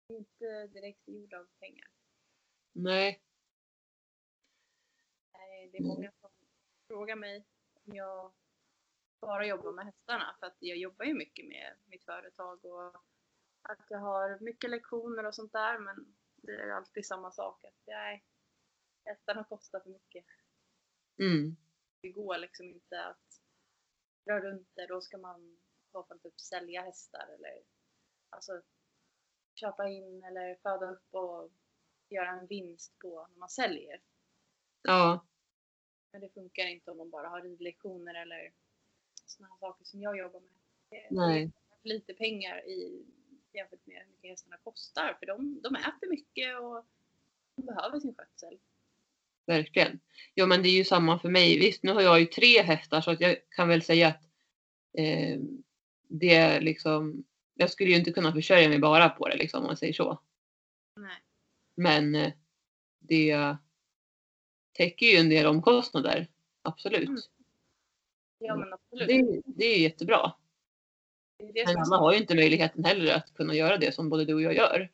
[0.09, 1.89] Inte direkt gjord av pengar.
[2.73, 3.23] Nej.
[5.33, 6.31] Nej, det är många som
[6.89, 7.45] frågar mig
[7.85, 8.33] jag
[9.21, 12.97] bara jobbar med hästarna för att jag jobbar ju mycket med mitt företag och
[13.63, 17.65] att jag har mycket lektioner och sånt där men det är alltid samma sak.
[17.65, 18.25] Att nej,
[19.05, 20.25] hästarna kostar för mycket.
[21.19, 21.57] Mm.
[22.01, 23.43] Det går liksom inte att
[24.27, 24.87] dra runt det.
[24.87, 25.61] Då ska man
[25.93, 27.63] fall typ sälja hästar eller
[28.31, 28.63] alltså
[29.55, 31.53] köpa in eller föda upp och
[32.09, 34.03] göra en vinst på när man säljer.
[34.83, 35.27] Ja.
[36.13, 38.53] Men det funkar inte om man bara har ridlektioner eller
[39.27, 40.51] sådana saker som jag jobbar med.
[41.11, 41.51] Nej.
[41.83, 43.07] för lite pengar i,
[43.53, 45.17] jämfört med hur mycket hästarna kostar.
[45.19, 46.87] För de, de äter mycket och
[47.57, 48.59] de behöver sin skötsel.
[49.47, 50.01] Verkligen.
[50.35, 51.59] Jo men det är ju samma för mig.
[51.59, 54.23] Visst nu har jag ju tre hästar så att jag kan väl säga att
[54.99, 55.41] eh,
[56.09, 59.67] det är liksom jag skulle ju inte kunna försörja mig bara på det liksom om
[59.67, 60.21] man säger så.
[60.97, 61.23] Nej.
[61.75, 62.33] Men eh,
[62.99, 63.57] det
[64.81, 66.27] täcker ju en del omkostnader.
[66.63, 67.09] Absolut.
[67.09, 67.21] Mm.
[68.39, 69.09] Ja men absolut.
[69.09, 70.33] Det, det är jättebra.
[71.37, 74.09] Det är det Men alla har ju inte möjligheten heller att kunna göra det som
[74.09, 74.93] både du och jag gör.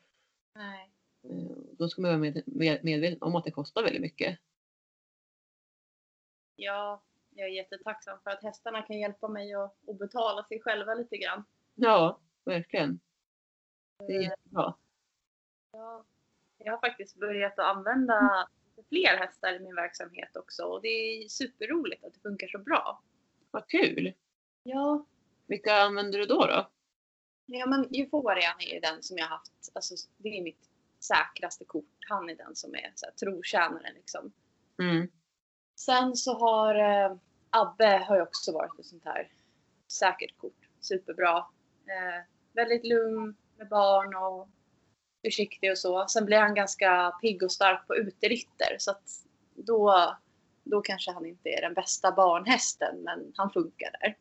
[0.54, 0.90] Nej.
[1.22, 4.38] Eh, Då ska man vara med, med, medveten om att det kostar väldigt mycket.
[6.56, 10.94] Ja, jag är jättetacksam för att hästarna kan hjälpa mig att, att betala sig själva
[10.94, 11.44] lite grann.
[11.74, 13.00] Ja, verkligen.
[13.98, 14.74] Det är jättebra.
[15.72, 16.04] Ja,
[16.58, 20.88] jag har faktiskt börjat att använda lite fler hästar i min verksamhet också och det
[20.88, 23.02] är superroligt att det funkar så bra.
[23.50, 24.12] Vad kul!
[24.62, 25.06] Ja,
[25.46, 26.46] Vilka använder du då?
[26.46, 26.70] då?
[27.46, 31.64] ja men Euforian är ju den som jag har haft, alltså det är mitt säkraste
[31.64, 31.96] kort.
[32.08, 34.32] Han är den som är så här, trotjänaren liksom.
[34.82, 35.08] Mm.
[35.76, 37.16] Sen så har eh,
[37.50, 39.32] Abbe har ju också varit ett sånt här
[39.92, 40.68] säkert kort.
[40.80, 41.38] Superbra.
[41.86, 44.48] Eh, väldigt lugn med barn och
[45.26, 46.06] försiktig och så.
[46.08, 50.14] Sen blir han ganska pigg och stark på uteritter så att då,
[50.64, 54.16] då kanske han inte är den bästa barnhästen men han funkar där.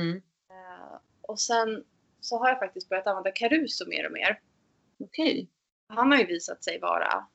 [0.00, 0.16] Mm.
[0.50, 1.84] Eh, och sen
[2.20, 4.40] så har jag faktiskt börjat använda Caruso mer och mer.
[4.98, 5.48] Okej.
[5.88, 7.26] Han har ju visat sig vara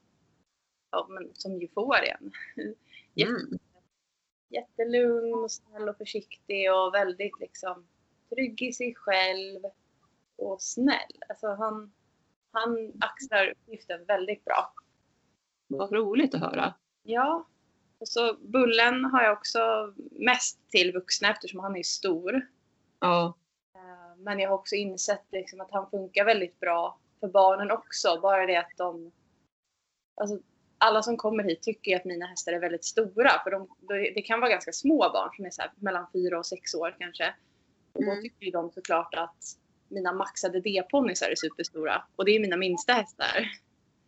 [0.92, 2.32] ja, men som euforien.
[3.16, 3.60] Mm.
[4.50, 7.88] jättelugn och snäll och försiktig och väldigt liksom
[8.30, 9.62] trygg i sig själv
[10.36, 11.24] och snäll.
[11.30, 11.94] Alltså han,
[12.52, 14.74] han axlar uppgiften väldigt bra.
[15.68, 16.74] Vad roligt att höra.
[17.04, 17.48] Ja.
[18.00, 22.42] Och så Bullen har jag också mest till vuxna eftersom han är stor.
[23.00, 23.38] Ja.
[23.76, 28.20] Eh, Men jag har också insett liksom att han funkar väldigt bra för barnen också.
[28.22, 29.12] Bara det att de...
[30.22, 30.40] Alltså,
[30.78, 33.30] alla som kommer hit tycker att mina hästar är väldigt stora.
[33.44, 33.68] För de,
[34.16, 37.34] det kan vara ganska små barn som är så mellan fyra och sex år kanske.
[37.94, 38.22] Och då Mm.
[38.24, 39.44] tycker ju de såklart att
[39.92, 42.04] mina maxade D-ponnysar är superstora.
[42.16, 43.50] Och det är mina minsta hästar.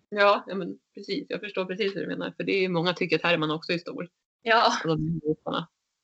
[0.10, 1.26] Ja, ja men precis.
[1.30, 2.32] Jag förstår precis hur du menar.
[2.38, 4.10] För det är ju många tycker att Herman också är stor.
[4.42, 4.74] Ja.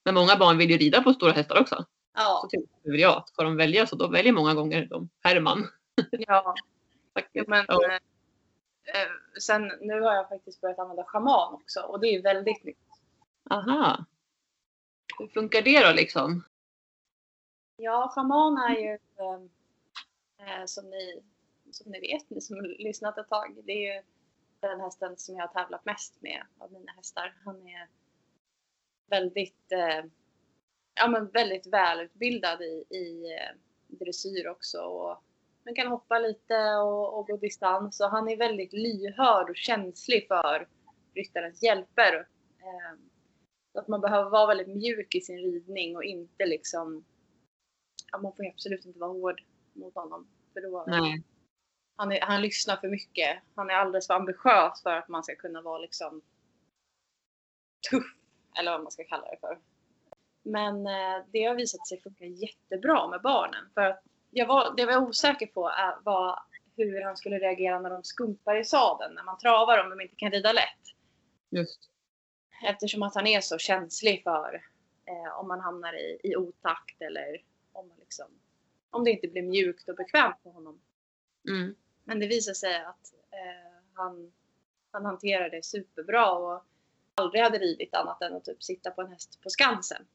[0.05, 1.75] Men många barn vill ju rida på stora hästar också.
[1.75, 5.67] Så ja, tycker jag att ska de välja så då väljer många gånger de Herman.
[6.11, 6.55] ja.
[7.13, 7.47] Faktiskt.
[7.47, 7.85] men, Ja.
[7.85, 7.95] eh,
[9.01, 9.09] eh,
[9.41, 11.79] sen nu har jag faktiskt börjat använda schaman också.
[11.79, 12.77] Och det är väldigt nytt.
[13.49, 14.05] Aha.
[15.19, 16.43] Hur funkar det då liksom?
[17.75, 19.39] Ja, schaman är ju eh,
[20.39, 21.23] Eh, som, ni,
[21.71, 23.57] som ni vet, ni som har lyssnat ett tag.
[23.63, 24.01] Det är ju
[24.59, 27.35] den hästen som jag har tävlat mest med av mina hästar.
[27.45, 27.87] Han är
[29.09, 30.05] väldigt, eh,
[30.93, 33.55] ja, men väldigt välutbildad i, i eh,
[33.87, 34.77] dressyr också.
[34.81, 35.23] Och
[35.65, 37.99] man kan hoppa lite och, och gå distans.
[37.99, 40.67] Och han är väldigt lyhörd och känslig för
[41.13, 42.27] ryttarens hjälper.
[42.59, 42.99] Eh,
[43.73, 47.05] så att man behöver vara väldigt mjuk i sin ridning och inte liksom
[48.11, 49.41] ja, man får absolut inte vara hård
[49.79, 50.27] mot honom.
[50.53, 51.23] För då, Nej.
[51.95, 53.39] han, är, han lyssnar för mycket.
[53.55, 56.21] Han är alldeles för ambitiös för att man ska kunna vara liksom
[57.89, 58.15] tuff.
[58.59, 59.59] Eller vad man ska kalla det för.
[60.43, 63.65] Men eh, det har visat sig funka jättebra med barnen.
[63.73, 66.39] För att jag var, det jag var osäker på är, var
[66.77, 69.15] hur han skulle reagera när de skumpar i sadeln.
[69.15, 70.95] När man travar om de inte kan rida lätt.
[71.49, 71.89] Just.
[72.65, 74.61] Eftersom att han är så känslig för
[75.05, 78.25] eh, om man hamnar i, i otakt eller om, man liksom,
[78.89, 80.81] om det inte blir mjukt och bekvämt för honom.
[81.49, 81.75] Mm.
[82.03, 84.31] Men det visar sig att eh, han,
[84.91, 86.63] han hanterar det superbra och
[87.13, 90.05] aldrig hade ridit annat än att typ sitta på en häst på Skansen.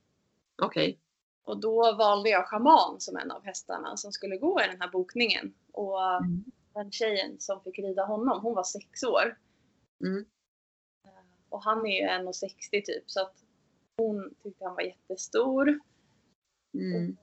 [0.62, 0.98] Okej.
[1.44, 4.88] Och då valde jag schaman som en av hästarna som skulle gå i den här
[4.90, 5.54] bokningen.
[5.72, 6.44] Och Mm.
[6.74, 9.38] den tjejen som fick rida honom, hon var sex år.
[10.04, 10.24] Mm.
[11.48, 13.44] Och han är ju 1,60 typ så att
[13.96, 15.80] hon tyckte han var jättestor.
[16.74, 17.16] Mm.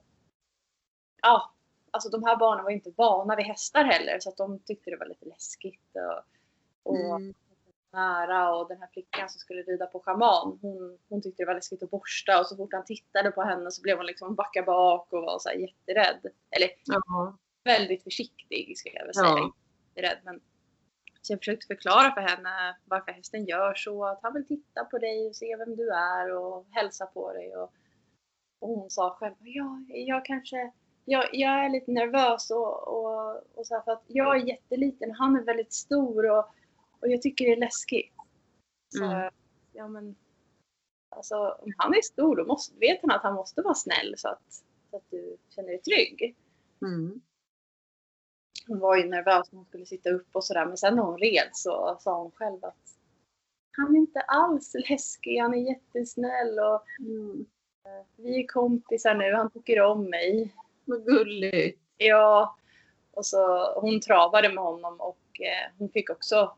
[1.22, 1.52] Ja,
[1.90, 4.96] alltså de här barnen var inte vana vid hästar heller så att de tyckte det
[4.96, 5.90] var lite läskigt.
[6.82, 7.34] Och, och Mm.
[7.92, 11.54] nära och den här flickan som skulle rida på schaman hon, hon tyckte det var
[11.54, 14.62] läskigt att borsta och så fort han tittade på henne så blev hon liksom backa
[14.62, 16.26] bak och var så här jätterädd.
[16.50, 17.36] Eller Ja.
[17.64, 19.26] väldigt försiktig skulle jag väl säga.
[19.28, 19.52] Ja.
[19.94, 20.40] Jätterädd, men
[21.22, 24.04] Så jag försökte förklara för henne varför hästen gör så.
[24.06, 27.56] Att han vill titta på dig och se vem du är och hälsa på dig.
[27.56, 27.72] Och,
[28.60, 30.72] och hon sa själv, ja, jag kanske,
[31.04, 35.10] jag, jag är lite nervös och, och, och så här, för att jag är jätteliten
[35.10, 36.44] och han är väldigt stor och,
[37.00, 38.12] och jag tycker det är läskigt.
[38.94, 39.32] Så, Mm.
[39.72, 40.16] ja men,
[41.16, 44.28] alltså om han är stor då måste, vet han att han måste vara snäll så
[44.28, 44.52] att,
[44.90, 46.36] så att du känner dig trygg.
[46.82, 47.20] Mm.
[48.66, 51.18] Hon var ju nervös när hon skulle sitta upp och sådär men sen när hon
[51.18, 52.96] red så sa hon själv att
[53.76, 57.46] han är inte alls läskig, han är jättesnäll och Mm.
[58.16, 60.54] vi är kompisar nu, han tycker om mig.
[60.92, 61.80] Vad gulligt.
[61.96, 62.56] Ja,
[63.10, 66.56] och så hon travade med honom och eh, hon fick också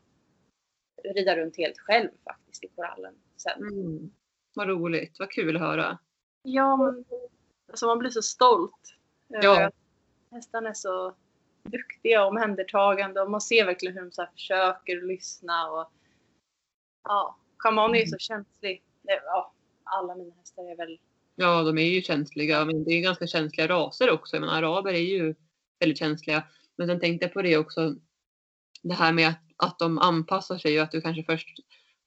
[1.03, 3.61] rida runt helt själv faktiskt i korallen sen.
[3.61, 4.11] Mm.
[4.55, 5.19] Vad roligt.
[5.19, 5.97] Vad kul att höra.
[6.43, 7.05] Ja, men
[7.71, 8.95] alltså man blir så stolt.
[9.27, 9.71] Ja.
[10.31, 11.15] Hästarna är så
[11.63, 15.91] duktiga och omhändertagande och man ser verkligen hur de så försöker lyssna och
[17.03, 18.83] ja, Schaman är ju så känslig.
[19.01, 20.99] Det- Ja, alla mina hästar är väl
[21.35, 22.65] Ja, de är ju känsliga.
[22.65, 24.39] Men det är ganska känsliga raser också.
[24.39, 25.35] Men araber är ju
[25.79, 26.43] väldigt känsliga.
[26.77, 27.95] Men sen tänkte jag på det också.
[28.83, 31.59] Det här med att, att de anpassar sig och att du kanske först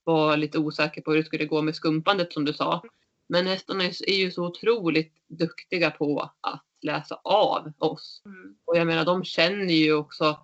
[0.04, 2.82] var lite osäker på hur det skulle gå med skumpandet som du sa.
[3.28, 8.22] Men hästarna är är ju så otroligt duktiga på att läsa av oss.
[8.24, 10.38] mm, Och jag menar de känner ju också.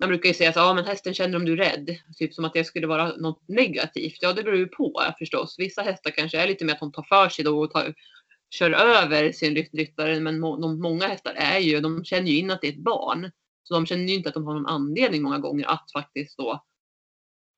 [0.00, 1.96] Man brukar ju säga att ja, men hästen känner om du är rädd.
[2.16, 4.18] Typ som att det skulle vara något negativt.
[4.20, 5.54] Ja det beror ju på förstås.
[5.58, 7.94] Vissa hästar kanske är lite mer att de tar för sig då och tar,
[8.50, 10.20] kör över sin rytt- ryttare.
[10.20, 10.40] Men
[10.80, 13.30] många hästar är ju, de känner ju in att det är ett barn.
[13.62, 16.64] Så de känner ju inte att de har någon anledning många gånger att faktiskt då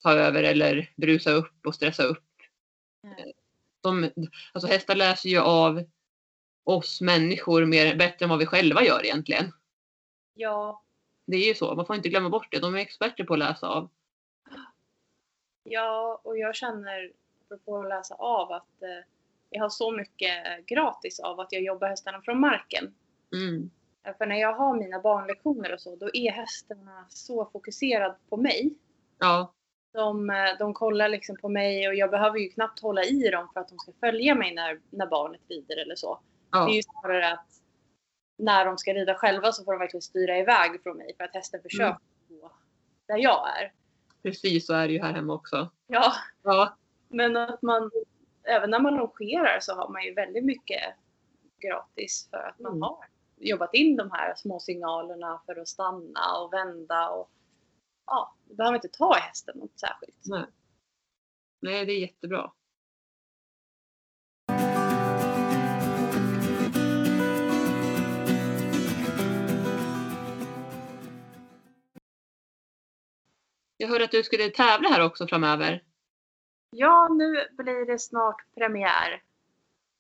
[0.03, 2.25] ta över eller brusa upp och stressa upp.
[3.03, 3.33] Nej.
[3.81, 4.11] De,
[4.53, 5.85] alltså hästar läser ju av
[6.65, 9.53] oss människor mer, bättre än vad vi själva gör egentligen.
[10.35, 10.83] ja,
[11.27, 12.59] Det är ju så, man får inte glömma bort det.
[12.59, 13.91] De är experter på att läsa av.
[15.63, 17.13] ja, och jag känner,
[17.45, 19.05] apropå att läsa av, att eh,
[19.53, 22.95] jag har så mycket gratis av att jag jobbar hästarna från marken.
[23.33, 23.71] Mm.
[24.19, 28.75] För när jag har mina barnlektioner och så, då är hästarna så fokuserade på mig.
[29.19, 29.53] Ja,
[29.93, 33.49] De, eh, de kollar liksom på mig och jag behöver ju knappt hålla i dem
[33.53, 36.21] för att de ska följa mig när, när barnet rider eller så.
[36.51, 37.47] Det är ja, ju snarare att
[38.39, 41.35] när de ska rida själva så får de verkligen styra iväg från mig för att
[41.35, 42.53] hästen försöker gå
[43.07, 43.73] där jag är.
[44.23, 45.71] precis så är det ju här hemma också.
[45.87, 46.13] Ja,
[46.43, 46.77] Ja,
[47.09, 47.91] men att man
[48.45, 50.95] även när man longerar så har man ju väldigt mycket
[51.63, 52.83] gratis för att man Mm.
[52.83, 53.05] har
[53.37, 57.31] jobbat in de här små signalerna för att stanna och vända och
[58.07, 60.17] ja, du behöver inte ta i hästen något särskilt.
[60.25, 60.45] nej.
[61.61, 62.53] Nej, det är jättebra.
[73.77, 75.83] Jag hörde att du skulle tävla här också framöver.
[76.75, 79.23] Ja, nu blir det snart premiär.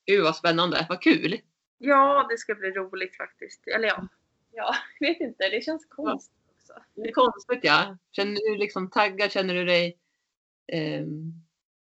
[0.06, 1.40] Gud vad spännande, vad kul!
[1.78, 3.66] Ja, det ska bli roligt faktiskt.
[3.66, 4.08] Eller ja,
[4.52, 5.48] ja, jag vet inte.
[5.48, 6.72] Det känns konstigt också.
[6.94, 7.96] Det är konstigt ja.
[8.12, 9.32] Känner du liksom taggad?
[9.32, 9.98] Känner du dig,
[10.66, 11.32] ehm,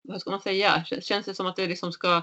[0.03, 0.85] vad ska man säga?
[0.87, 2.23] Kän- Känns det som att det liksom ska,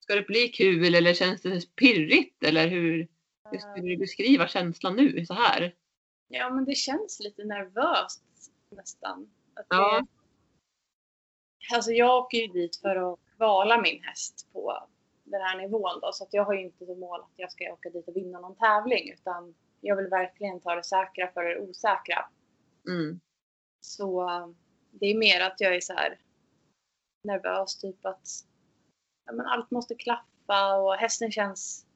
[0.00, 2.44] ska det bli kul eller känns det pirrigt?
[2.44, 3.08] Eller hur,
[3.50, 5.74] hur skulle du beskriva känslan nu så här?
[6.28, 8.22] Ja, men det känns lite nervöst
[8.70, 9.30] nästan.
[9.54, 10.06] Att Ja.
[11.74, 14.88] Alltså jag åker ju dit för att kvala min häst på
[15.24, 16.12] den här nivån då.
[16.12, 18.40] Så att jag har ju inte som mål att jag ska åka dit och vinna
[18.40, 19.12] någon tävling.
[19.12, 22.28] Utan jag vill verkligen ta det säkra för det osäkra.
[22.88, 23.20] Mm.
[23.80, 24.28] Så
[24.90, 26.20] det är mer att jag är så här
[27.24, 28.28] nervös typ att
[29.26, 31.86] ja, men allt måste klaffa och hästen känns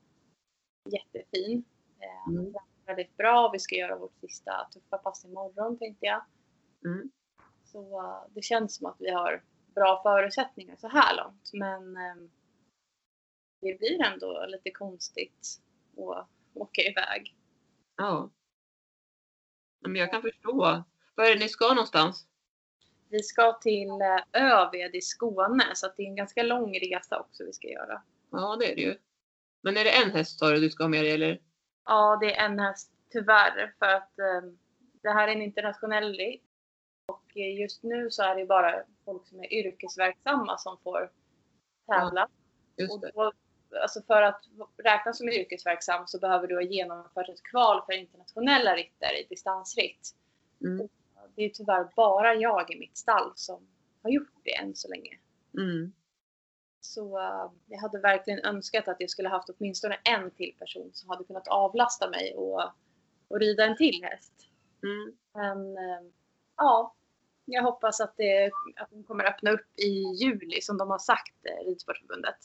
[0.91, 1.65] jättefin.
[2.01, 2.55] Eh, Mm.
[2.87, 3.51] väldigt bra.
[3.53, 6.25] Vi ska göra vårt sista tuffa pass imorgon tänkte jag.
[6.85, 7.11] Mm.
[7.65, 9.43] Så eh, det känns som att vi har
[9.75, 11.51] bra förutsättningar så här långt.
[11.53, 12.17] Men eh,
[13.61, 15.61] det blir ändå lite konstigt
[15.99, 17.37] att åka iväg.
[17.97, 18.31] Ja.
[19.81, 20.85] Men jag kan förstå.
[21.15, 22.27] Var är det ni ska någonstans?
[23.09, 27.45] Vi ska till eh, Öved i Skåne så det är en ganska lång resa också
[27.45, 28.03] vi ska göra.
[28.31, 28.99] Ja, det är det ju.
[29.63, 31.41] Men är det en häst sa du du ska ha med dig eller?
[31.85, 34.51] Ja, det är en häst tyvärr för att eh,
[35.03, 36.39] det här är en internationell.
[37.07, 41.11] Och just nu så är det bara folk som är yrkesverksamma som får
[41.87, 42.29] tävla.
[42.77, 43.33] Just Och då,
[43.83, 44.45] alltså för att
[44.85, 50.15] räknas som yrkesverksam så behöver du ha genomfört ett kval för internationella ritter i distansritt.
[50.65, 50.89] Mm.
[51.35, 53.69] Det är tyvärr bara jag i mitt stall som
[54.03, 55.19] har gjort det än så länge.
[55.59, 55.93] Mm.
[56.81, 61.11] Så eh, jag hade verkligen önskat att jag skulle haft åtminstone en till person som
[61.11, 62.63] hade kunnat avlasta mig och,
[63.29, 64.33] och rida en till häst.
[64.83, 65.17] Mm.
[65.35, 66.03] Men eh,
[66.57, 66.95] ja,
[67.45, 71.37] jag hoppas att, det, att de kommer öppna upp i juli som de har sagt,
[71.47, 72.37] eh, Ridsportförbundet.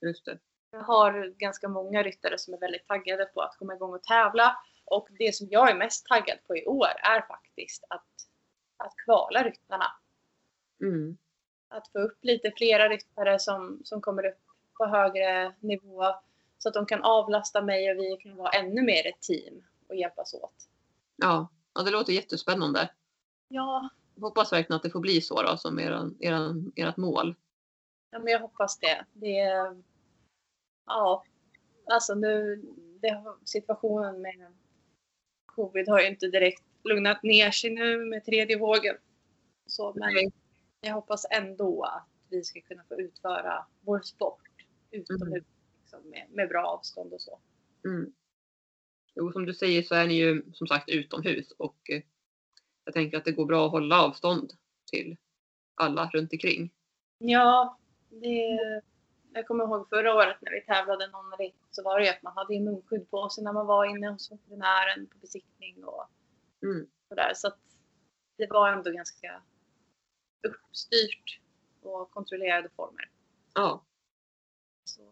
[0.00, 0.38] Just det.
[0.70, 4.56] Jag har ganska många ryttare som är väldigt taggade på att komma igång och tävla.
[4.84, 8.06] Och det som jag är mest taggad på i år är faktiskt att,
[8.76, 9.86] att kvala ryttarna.
[10.80, 11.16] Mm.
[11.68, 14.42] Att få upp lite flera ryttare som, som kommer upp
[14.78, 16.04] på högre nivå.
[16.58, 19.96] Så att de kan avlasta mig och vi kan vara ännu mer ett team och
[19.96, 20.68] hjälpas åt.
[21.16, 21.48] Ja.
[21.74, 22.90] ja, det låter jättespännande.
[23.48, 23.88] Ja,
[24.20, 27.34] hoppas verkligen att det får bli så då, som eran, eran, ert mål.
[28.10, 29.04] Ja, men jag hoppas det.
[29.12, 29.82] det är,
[30.86, 31.24] ja,
[31.84, 32.62] alltså nu,
[33.00, 34.52] det, situationen med
[35.46, 38.96] covid har ju inte direkt lugnat ner sig nu med tredje vågen.
[39.66, 40.30] Så, men
[40.80, 44.40] jag hoppas ändå att vi ska kunna få utföra vår sport
[44.90, 45.44] utomhus
[45.80, 47.40] liksom, med, med bra avstånd och så.
[47.84, 48.12] Mm.
[49.14, 52.02] Jo, som du säger så är ni ju som sagt utomhus och eh,
[52.86, 54.52] jag tänker att det går bra att hålla avstånd
[54.90, 55.16] till
[55.74, 56.70] alla runt omkring.
[57.18, 57.78] Ja,
[58.08, 58.58] det,
[59.32, 62.22] jag kommer ihåg förra året när vi tävlade någon ritt så var det ju att
[62.22, 66.08] man hade munskydd på sig när man var inne hos veterinären på besiktning och
[66.62, 66.86] Mm.
[67.08, 67.32] sådär.
[67.34, 67.58] Så att
[68.38, 69.42] det var ändå ganska
[70.48, 71.40] uppstyrt
[71.82, 73.10] och kontrollerade former.
[73.54, 73.84] Ja,
[74.84, 75.02] Så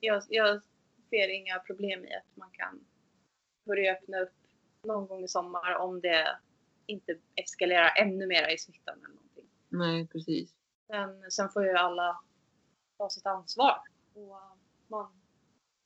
[0.00, 0.62] jag, jag
[1.10, 2.84] ser inga problem i att man kan
[3.66, 4.32] börja öppna upp
[4.82, 6.38] någon gång i sommar om det
[6.86, 9.46] inte eskalerar ännu mer i smittan eller någonting.
[9.68, 10.54] nej precis.
[10.86, 12.20] Sen, sen får ju alla
[12.98, 13.78] ta sitt ansvar
[14.14, 14.36] och
[14.88, 15.20] man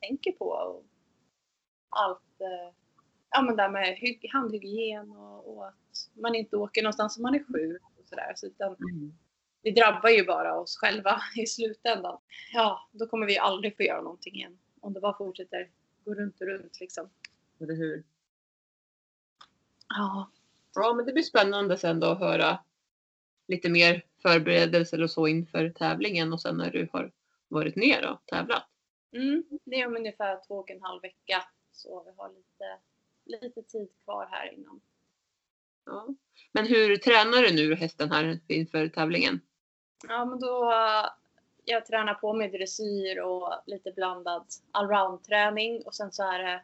[0.01, 0.85] tänker på och
[1.89, 2.73] allt eh,
[3.29, 7.35] ja, men där med hy- handhygien och, och att man inte åker någonstans om man
[7.35, 8.33] är sjuk och sådär.
[8.35, 9.13] Så utan Mm.
[9.61, 12.19] det drabbar ju bara oss själva i slutändan.
[12.53, 14.59] Ja, då kommer vi aldrig få göra någonting igen.
[14.79, 15.71] Om det bara fortsätter
[16.05, 17.09] gå runt och runt liksom.
[17.59, 18.03] Eller hur?
[19.89, 20.31] Ja,
[20.79, 22.59] Ja, men det blir spännande sen då att höra
[23.47, 27.11] lite mer förberedelser och så inför tävlingen och sen när du har
[27.47, 28.63] varit ner och tävlat.
[29.13, 31.43] mm, det är om ungefär två och en halv vecka.
[31.71, 32.77] Så vi har lite,
[33.25, 34.81] lite tid kvar här innan.
[35.85, 36.07] Ja.
[36.51, 39.39] Men hur tränar du nu hästen här inför tävlingen?
[40.07, 40.73] Ja, men då
[41.65, 46.63] jag tränar på med dressyr och lite blandad allround-träning och sen så är det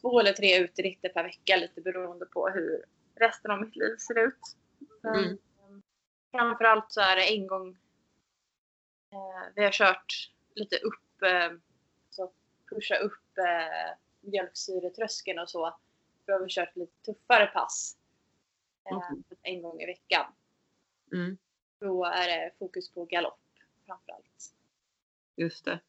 [0.00, 2.84] två eller tre uteritter per vecka lite beroende på hur
[3.14, 4.56] resten av mitt liv ser ut.
[5.04, 5.24] Mm.
[5.24, 5.36] eh,
[6.30, 7.68] Framförallt så är det en gång
[9.10, 11.52] eh, vi har kört lite upp, eh,
[12.10, 12.32] så
[12.70, 15.76] pusha upp eh, mjölksyretröskeln och så.
[16.26, 17.96] Då har vi kört lite tuffare pass
[18.90, 19.22] eh, Okej.
[19.42, 20.32] en gång i veckan.
[21.12, 21.38] Mm.
[21.78, 23.40] Då är det fokus på galopp
[23.86, 24.54] framförallt.
[25.36, 25.80] Just det.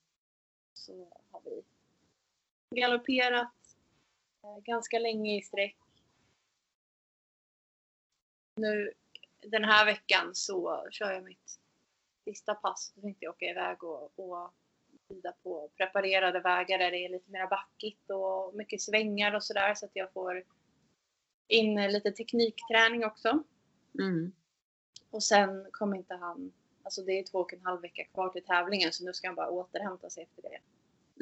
[0.73, 1.63] Så har vi
[2.81, 3.51] galopperat
[4.63, 5.77] ganska länge i sträck.
[8.55, 8.93] Nu
[9.41, 11.59] den här veckan så kör jag mitt
[12.25, 12.93] sista pass.
[12.95, 14.53] Då tänkte jag åka iväg och, och
[15.09, 19.73] rida på preparerade vägar där det är lite mer backigt och mycket svängar och sådär
[19.75, 20.43] så att jag får
[21.47, 23.43] in lite teknikträning också.
[23.99, 24.31] Mm.
[25.09, 26.53] Och sen kommer inte han,
[26.83, 29.35] alltså det är två och en halv vecka kvar till tävlingen så nu ska han
[29.35, 30.59] bara återhämta sig efter det.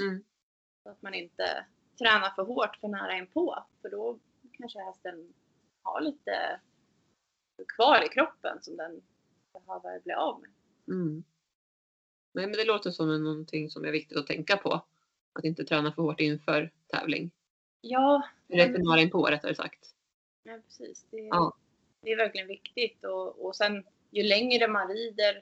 [0.04, 0.24] Mm.
[0.84, 1.66] Så att man inte
[2.00, 3.66] tränar för hårt för nära inpå.
[3.82, 4.20] För då
[4.58, 5.34] kanske hästen
[5.84, 6.60] har lite
[7.76, 9.02] kvar i kroppen som den
[9.54, 10.50] behöver bli av med.
[10.88, 11.24] Mm.
[12.34, 14.86] Nej, men det låter som någonting som är viktigt att tänka på.
[15.34, 17.32] Att inte träna för hårt inför tävling.
[17.82, 18.74] Ja, Mm.
[18.74, 19.96] för några inpå rättare sagt.
[20.44, 21.06] ja precis.
[21.12, 21.54] Det, Ja.
[22.02, 23.04] det är verkligen viktigt.
[23.04, 25.36] Och, och sen ju längre man rider,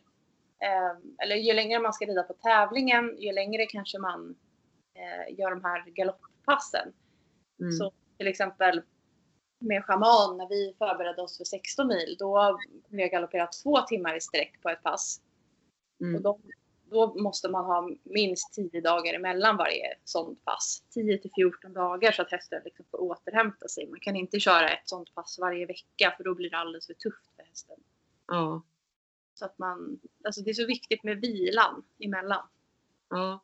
[0.60, 4.36] eh, eller ju längre man ska rida på tävlingen, ju längre kanske man
[4.94, 6.94] eh, gör de här galopppassen.
[7.60, 7.72] Mm.
[7.72, 8.82] Så till exempel
[9.62, 12.60] med schaman när vi förberedde oss för 16 mil, då
[12.90, 15.22] kunde jag galoppera två timmar i sträck på ett pass.
[16.00, 16.22] Och Mm.
[16.22, 16.40] då,
[16.90, 20.84] då måste man ha minst 10 dagar emellan varje sånt pass.
[20.94, 23.88] 10 till 14 dagar så att hästen liksom får återhämta sig.
[23.88, 26.94] Man kan inte köra ett sånt pass varje vecka för då blir det alldeles för
[26.94, 27.78] tufft för hästen.
[28.28, 28.62] Ja.
[29.34, 32.48] Så att man, alltså det är så viktigt med vilan emellan.
[33.10, 33.44] Ja.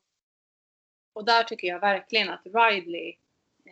[1.13, 3.15] Och där tycker jag verkligen att Ridley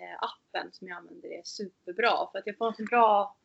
[0.03, 3.35] appen som jag använder är superbra för att jag får en så bra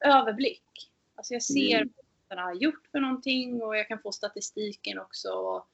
[0.00, 0.90] överblick.
[1.14, 1.92] Alltså jag ser Mm.
[2.28, 5.64] vad den har gjort för någonting och jag kan få statistiken också.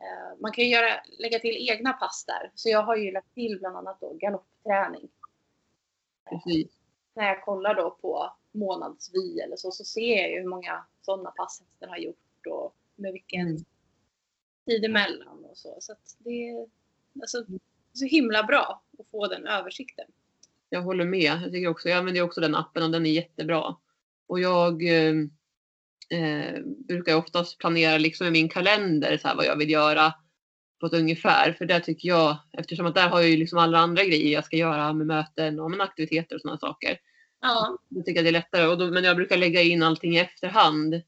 [0.00, 2.52] Eh, man kan ju göra, lägga till egna pass där.
[2.54, 5.08] Så jag har ju lagt till bland annat då galoppträning.
[6.30, 6.72] Precis.
[7.14, 11.30] När jag kollar då på månadsvy eller så, så ser jag ju hur många sådana
[11.30, 13.64] pass hästen har gjort och med vilken Mm.
[14.66, 15.76] tid emellan och så.
[15.80, 16.66] Så att det
[17.20, 17.46] alltså, är
[17.94, 20.04] så himla bra att få den översikten.
[20.68, 21.40] Jag håller med.
[21.42, 23.76] Jag tycker också, jag använder också den appen och den är jättebra.
[24.26, 25.14] Och jag eh,
[26.20, 30.14] eh, brukar oftast planera liksom i min kalender så här, vad jag vill göra
[30.80, 31.52] på ett ungefär.
[31.52, 34.44] För där tycker jag, eftersom att där har jag ju liksom alla andra grejer jag
[34.44, 36.98] ska göra med möten och med aktiviteter och sådana saker.
[37.40, 37.78] Ja.
[37.88, 38.66] Då tycker jag det är lättare.
[38.66, 41.02] Och då, men jag brukar lägga in allting i efterhand.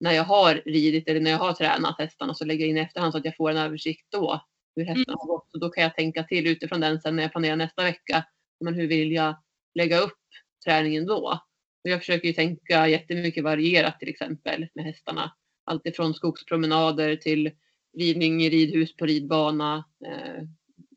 [0.00, 2.80] När jag har ridit eller när jag har tränat hästarna så lägger jag in i
[2.80, 4.44] efterhand så att jag får en översikt då.
[4.76, 5.50] Hur hästarna har gått.
[5.50, 8.24] Så då kan jag tänka till utifrån den sen när jag planerar nästa vecka.
[8.60, 9.36] Men hur vill jag
[9.74, 10.18] lägga upp
[10.64, 11.40] träningen då?
[11.84, 15.36] Och jag försöker ju tänka jättemycket varierat till exempel med hästarna.
[15.64, 17.50] Alltifrån skogspromenader till
[17.98, 19.84] ridning i ridhus på ridbana.
[20.06, 20.42] Eh,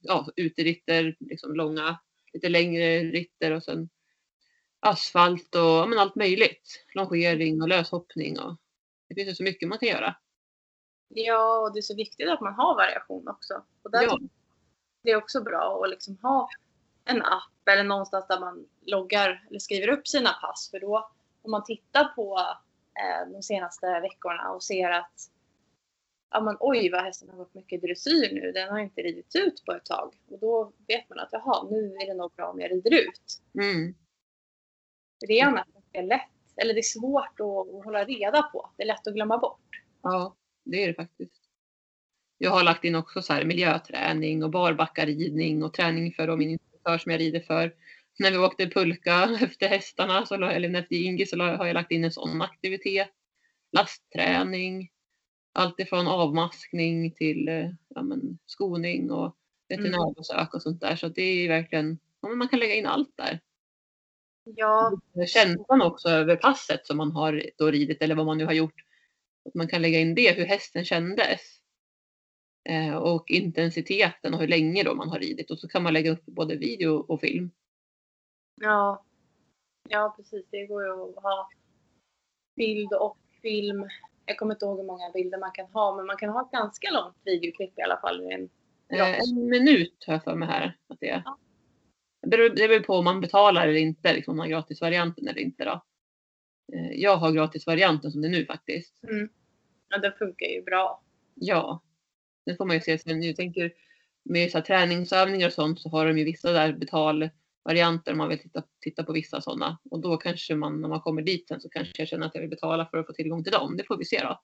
[0.01, 1.99] ja, uteritter, liksom långa,
[2.33, 3.89] lite längre ritter och sen
[4.79, 6.85] asfalt och men allt möjligt.
[6.93, 8.39] Longering och löshoppning.
[8.39, 8.57] Och,
[9.09, 10.15] det finns ju så mycket man kan göra.
[11.07, 13.63] Ja, och det är så viktigt att man har variation också.
[13.83, 14.19] Och där Ja.
[15.03, 16.49] Det är också bra att liksom ha
[17.05, 20.69] en app eller någonstans där man loggar eller skriver upp sina pass.
[20.71, 22.39] För då om man tittar på
[22.99, 25.31] eh, de senaste veckorna och ser att
[26.29, 28.51] ja, men, oj vad hästen har gått mycket dressyr nu.
[28.51, 30.13] Den har inte ridit ut på ett tag.
[30.29, 33.41] Och då vet man att jaha, nu är det nog bra om jag rider ut.
[33.59, 33.95] Mm.
[35.19, 36.31] För det är annars ganska lätt.
[36.55, 38.69] Eller det är svårt att, att hålla reda på.
[38.77, 39.83] Det är lätt att glömma bort.
[40.01, 40.35] Ja,
[40.71, 41.33] det är det faktiskt.
[42.37, 46.97] Jag har lagt in också så här miljöträning och barbackaridning och träning för min instruktör
[46.97, 47.73] som jag rider för.
[48.19, 52.03] När vi åkte pulka efter hästarna, så, eller efter Ingi, så har jag lagt in
[52.03, 53.09] en sån aktivitet.
[53.71, 54.89] Lastträning.
[55.53, 59.35] Allt ifrån avmaskning till eh, ja, men, skoning och
[59.69, 60.95] veterinärbesök och sånt där.
[60.95, 63.39] Så det är verkligen, ja, man kan lägga in allt där.
[64.43, 68.53] Ja, Känslan också över passet som man har då ridit eller vad man nu har
[68.53, 68.86] gjort.
[69.47, 71.41] Att man kan lägga in det, hur hästen kändes.
[72.69, 75.51] Eh, och intensiteten och hur länge då man har ridit.
[75.51, 77.51] Och så kan man lägga upp både video och film.
[78.61, 79.05] Ja,
[79.89, 80.45] ja precis.
[80.51, 81.49] Det går ju att ha
[82.55, 83.87] bild och film.
[84.25, 86.51] Jag kommer inte ihåg hur många bilder man kan ha, men man kan ha ett
[86.51, 88.31] ganska långt videoklipp i alla fall.
[88.31, 88.49] En.
[88.89, 90.77] Eh, en minut har jag för mig här.
[90.87, 91.23] Att det, är.
[91.25, 91.37] Ja.
[92.21, 95.65] det beror på om man betalar eller inte, liksom om man har gratisvarianten eller inte.
[95.65, 95.81] Då.
[96.73, 99.03] Eh, jag har gratisvarianten som det är nu faktiskt.
[99.03, 99.29] mm.
[99.89, 101.01] Ja, den funkar ju bra.
[101.33, 101.81] Ja.
[102.45, 103.23] Sen får man ju se sen.
[103.23, 103.73] Jag tänker
[104.23, 108.29] med så här, träningsövningar och sånt så har de ju vissa där betalvarianter om man
[108.29, 109.79] vill titta, titta på vissa sådana.
[109.91, 112.41] Och då kanske man när man kommer dit sen så kanske jag känner att jag
[112.41, 113.77] vill betala för att få tillgång till dem.
[113.77, 114.41] Det får vi se då.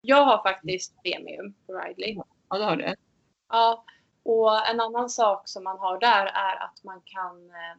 [0.00, 2.18] Jag har faktiskt premium på Ridley.
[2.48, 2.96] Ja, det har det.
[3.48, 3.84] Ja,
[4.22, 7.76] och en annan sak som man har där är att man kan eh,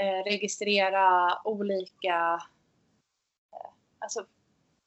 [0.00, 2.42] eh, registrera olika,
[4.04, 4.26] alltså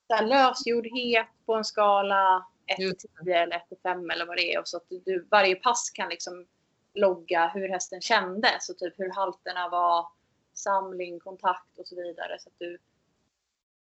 [0.08, 4.38] så lösgjordhet på en skala 1 Just till 10 eller 1 till 5 eller vad
[4.38, 4.60] det är.
[4.60, 6.46] Och så att du, varje pass kan liksom
[6.94, 10.08] logga hur hästen kändes och typ hur halterna var,
[10.54, 12.40] samling, kontakt och så vidare.
[12.40, 12.78] Så att du,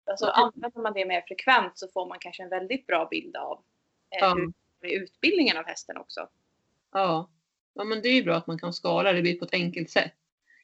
[0.05, 0.43] alltså Okej.
[0.43, 3.63] använder man det mer frekvent så får man kanske en väldigt bra bild av
[4.09, 4.35] eh, Ja.
[4.81, 6.29] hur utbildningen av hästen också.
[6.91, 7.29] Ja.
[7.73, 9.89] ja, men det är ju bra att man kan skala det blir på ett enkelt
[9.89, 10.13] sätt.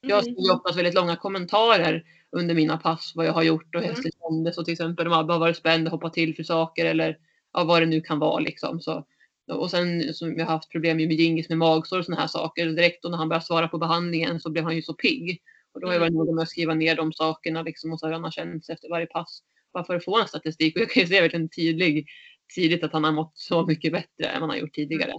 [0.07, 0.33] Jag Mm.
[0.35, 3.89] skriver oftast väldigt långa kommentarer under mina pass vad jag har gjort och Mm.
[3.95, 4.57] hästen kändes.
[4.57, 7.17] Och till exempel om Abba har varit spänd och hoppat till för saker eller
[7.53, 8.39] ja, vad det nu kan vara.
[8.39, 8.81] Liksom.
[8.81, 9.05] Så,
[9.51, 12.65] och sen som jag har haft problem med Gingis med magsår och sådana här saker.
[12.65, 15.41] Direkt då när han började svara på behandlingen så blev han ju så pigg.
[15.73, 18.05] Och då har jag varit noga med att skriva ner de sakerna liksom, och så
[18.05, 19.43] hur han har känt sig efter varje pass.
[19.73, 20.75] Bara för att få en statistik.
[20.75, 22.07] Och jag kan ju se verkligen tydlig,
[22.55, 25.13] tidigt att han har mått så mycket bättre än vad han har gjort tidigare.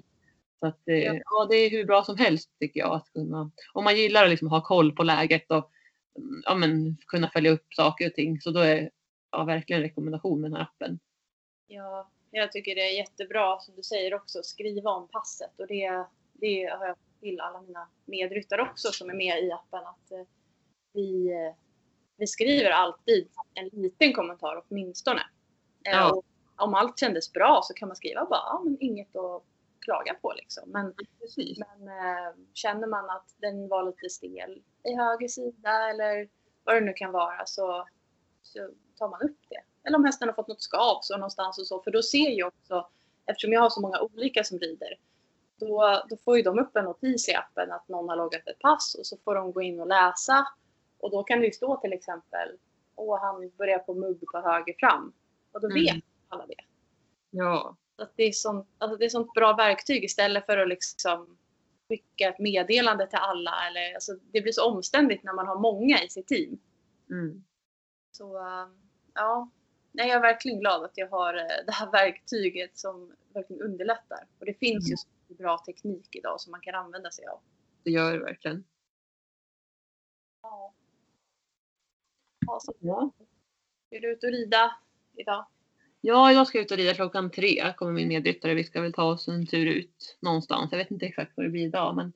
[0.60, 1.14] Så att, eh, Ja.
[1.24, 1.46] ja.
[1.50, 2.92] det är hur bra som helst tycker jag.
[2.94, 5.70] Att kunna, om man gillar att liksom ha koll på läget och
[6.18, 8.40] mm, ja, men, kunna följa upp saker och ting.
[8.40, 8.90] Så då är
[9.30, 10.98] ja, verkligen en rekommendation med den här appen.
[11.66, 15.60] Ja, jag tycker det är jättebra som du säger också, skriva om passet.
[15.60, 19.86] Och det, det har jag till alla mina medryttare också som är med i appen.
[19.86, 20.26] Att eh,
[20.92, 21.54] vi, eh,
[22.16, 25.20] vi skriver alltid en liten kommentar åtminstone.
[25.86, 26.12] Eh, Ja.
[26.12, 26.24] och
[26.56, 29.42] om allt kändes bra så kan man skriva bara, ja, men inget att
[29.86, 30.70] klaga på liksom.
[30.70, 31.58] Men, Precis.
[31.58, 36.28] men eh, känner man att den var lite stel i höger sida eller
[36.64, 37.86] vad det nu kan vara så,
[38.42, 39.62] så tar man upp det.
[39.88, 41.82] Eller om hästen har fått något skav så någonstans och så.
[41.82, 42.88] För då ser ju också,
[43.26, 44.94] eftersom jag har så många olika som rider,
[45.58, 48.58] då, då får ju de upp en notis i appen att någon har loggat ett
[48.58, 50.46] pass och så får de gå in och läsa.
[50.98, 52.48] Och då kan det ju stå till exempel,
[52.96, 55.12] åh han börjar på mugg på höger fram.
[55.52, 55.84] Och då Mm.
[55.84, 56.64] vet alla det.
[57.30, 57.76] Ja.
[57.98, 61.38] Att det, är sånt, alltså det är sånt bra verktyg istället för att liksom
[61.88, 63.66] skicka ett meddelande till alla.
[63.66, 66.58] Eller, alltså det blir så omständigt när man har många i sitt team.
[67.10, 67.44] Mm.
[68.12, 68.68] Så äh,
[69.14, 69.50] ja,
[69.92, 74.26] Nej, jag är verkligen glad att jag har äh, det här verktyget som verkligen underlättar.
[74.38, 74.90] Och det finns Mm.
[74.90, 77.40] ju så bra teknik idag som man kan använda sig av.
[77.82, 78.64] Det gör det verkligen.
[80.42, 80.74] Ja.
[82.46, 83.10] Ja, så Ja.
[83.90, 84.76] är du ute och rida
[85.16, 85.46] idag?
[86.08, 87.72] Ja, idag ska jag ut och rida klockan tre.
[87.76, 88.54] Kommer min medryttare.
[88.54, 90.68] Vi ska väl ta oss en tur ut någonstans.
[90.72, 92.12] Jag vet inte exakt vad det blir idag, men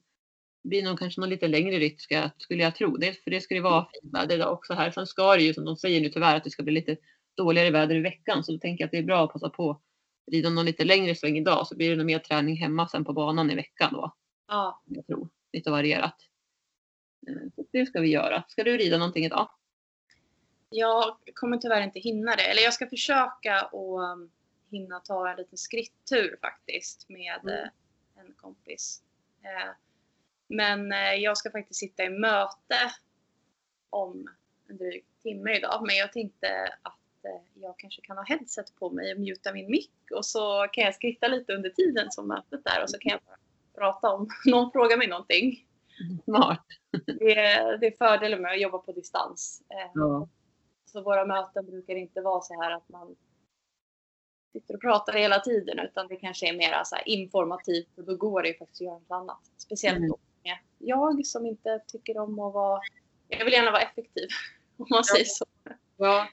[0.63, 2.97] det blir nog kanske någon lite längre ritt jag, skulle jag tro.
[2.97, 4.91] Dels för det ska det vara fint väder idag också här.
[4.91, 6.97] Sen ska det ju som de säger nu tyvärr att det ska bli lite
[7.37, 8.45] dåligare väder i veckan.
[8.45, 9.83] Så då tänker jag att det är bra att passa på att
[10.33, 11.67] rida någon lite längre sväng idag.
[11.67, 14.15] Så blir det nog mer träning hemma sen på banan i veckan då.
[14.49, 14.83] Ja.
[14.87, 15.29] Jag tror.
[15.53, 16.17] Lite varierat.
[17.29, 18.45] Eh, Så det ska vi göra.
[18.49, 19.49] Ska du rida någonting idag?
[20.71, 22.43] Jag kommer tyvärr inte hinna det.
[22.43, 24.31] Eller jag ska försöka att um,
[24.71, 27.55] hinna ta en liten skrittur faktiskt med Mm.
[27.55, 27.69] eh,
[28.17, 29.03] en kompis.
[29.43, 29.71] Eh,
[30.47, 32.93] Men eh, jag ska faktiskt sitta i möte
[33.91, 34.29] om
[34.69, 35.83] en dryg timme idag.
[35.87, 36.49] Men jag tänkte
[36.83, 36.97] att
[37.55, 40.95] jag kanske kan ha headset på mig och muta min mick och så kan jag
[40.95, 43.37] skritta lite under tiden som mötet är och så kan jag bara
[43.75, 45.67] prata om någon frågar mig någonting.
[46.25, 46.67] Smart.
[47.07, 49.63] Det är, det är fördelen med att jobba på distans.
[49.95, 50.29] Ja.
[50.91, 53.17] Så våra möten brukar inte vara så här att man
[54.53, 58.43] sitter och pratar hela tiden utan det kanske är mer så informativt och då går
[58.43, 59.41] det ju faktiskt att göra något annat.
[59.57, 60.09] Speciellt Mm.
[60.09, 62.81] då med jag som inte tycker om att vara...
[63.29, 64.29] Jag vill gärna vara effektiv
[64.77, 65.45] om man säger så.
[65.97, 66.29] Ja.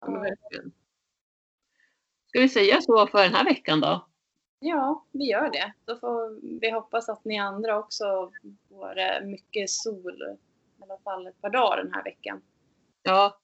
[0.00, 0.72] ja men verkligen.
[2.26, 4.06] Ska vi säga så för den här veckan då?
[4.58, 5.72] Ja, vi gör det.
[5.84, 8.32] Då får vi hoppas att ni andra också
[8.68, 10.22] får eh, mycket sol
[10.78, 12.42] i alla fall ett par dagar den här veckan.
[13.02, 13.40] Ja,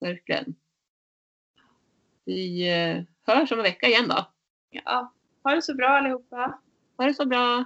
[0.00, 0.54] verkligen.
[2.24, 4.26] Vi eh, hörs om en vecka igen då.
[4.70, 6.58] Ja, ha det så bra allihopa.
[6.96, 7.64] Ha det så bra.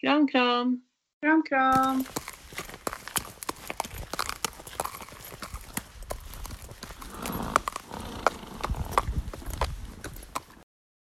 [0.00, 0.82] Kram, kram.
[1.20, 2.04] Kram, kram.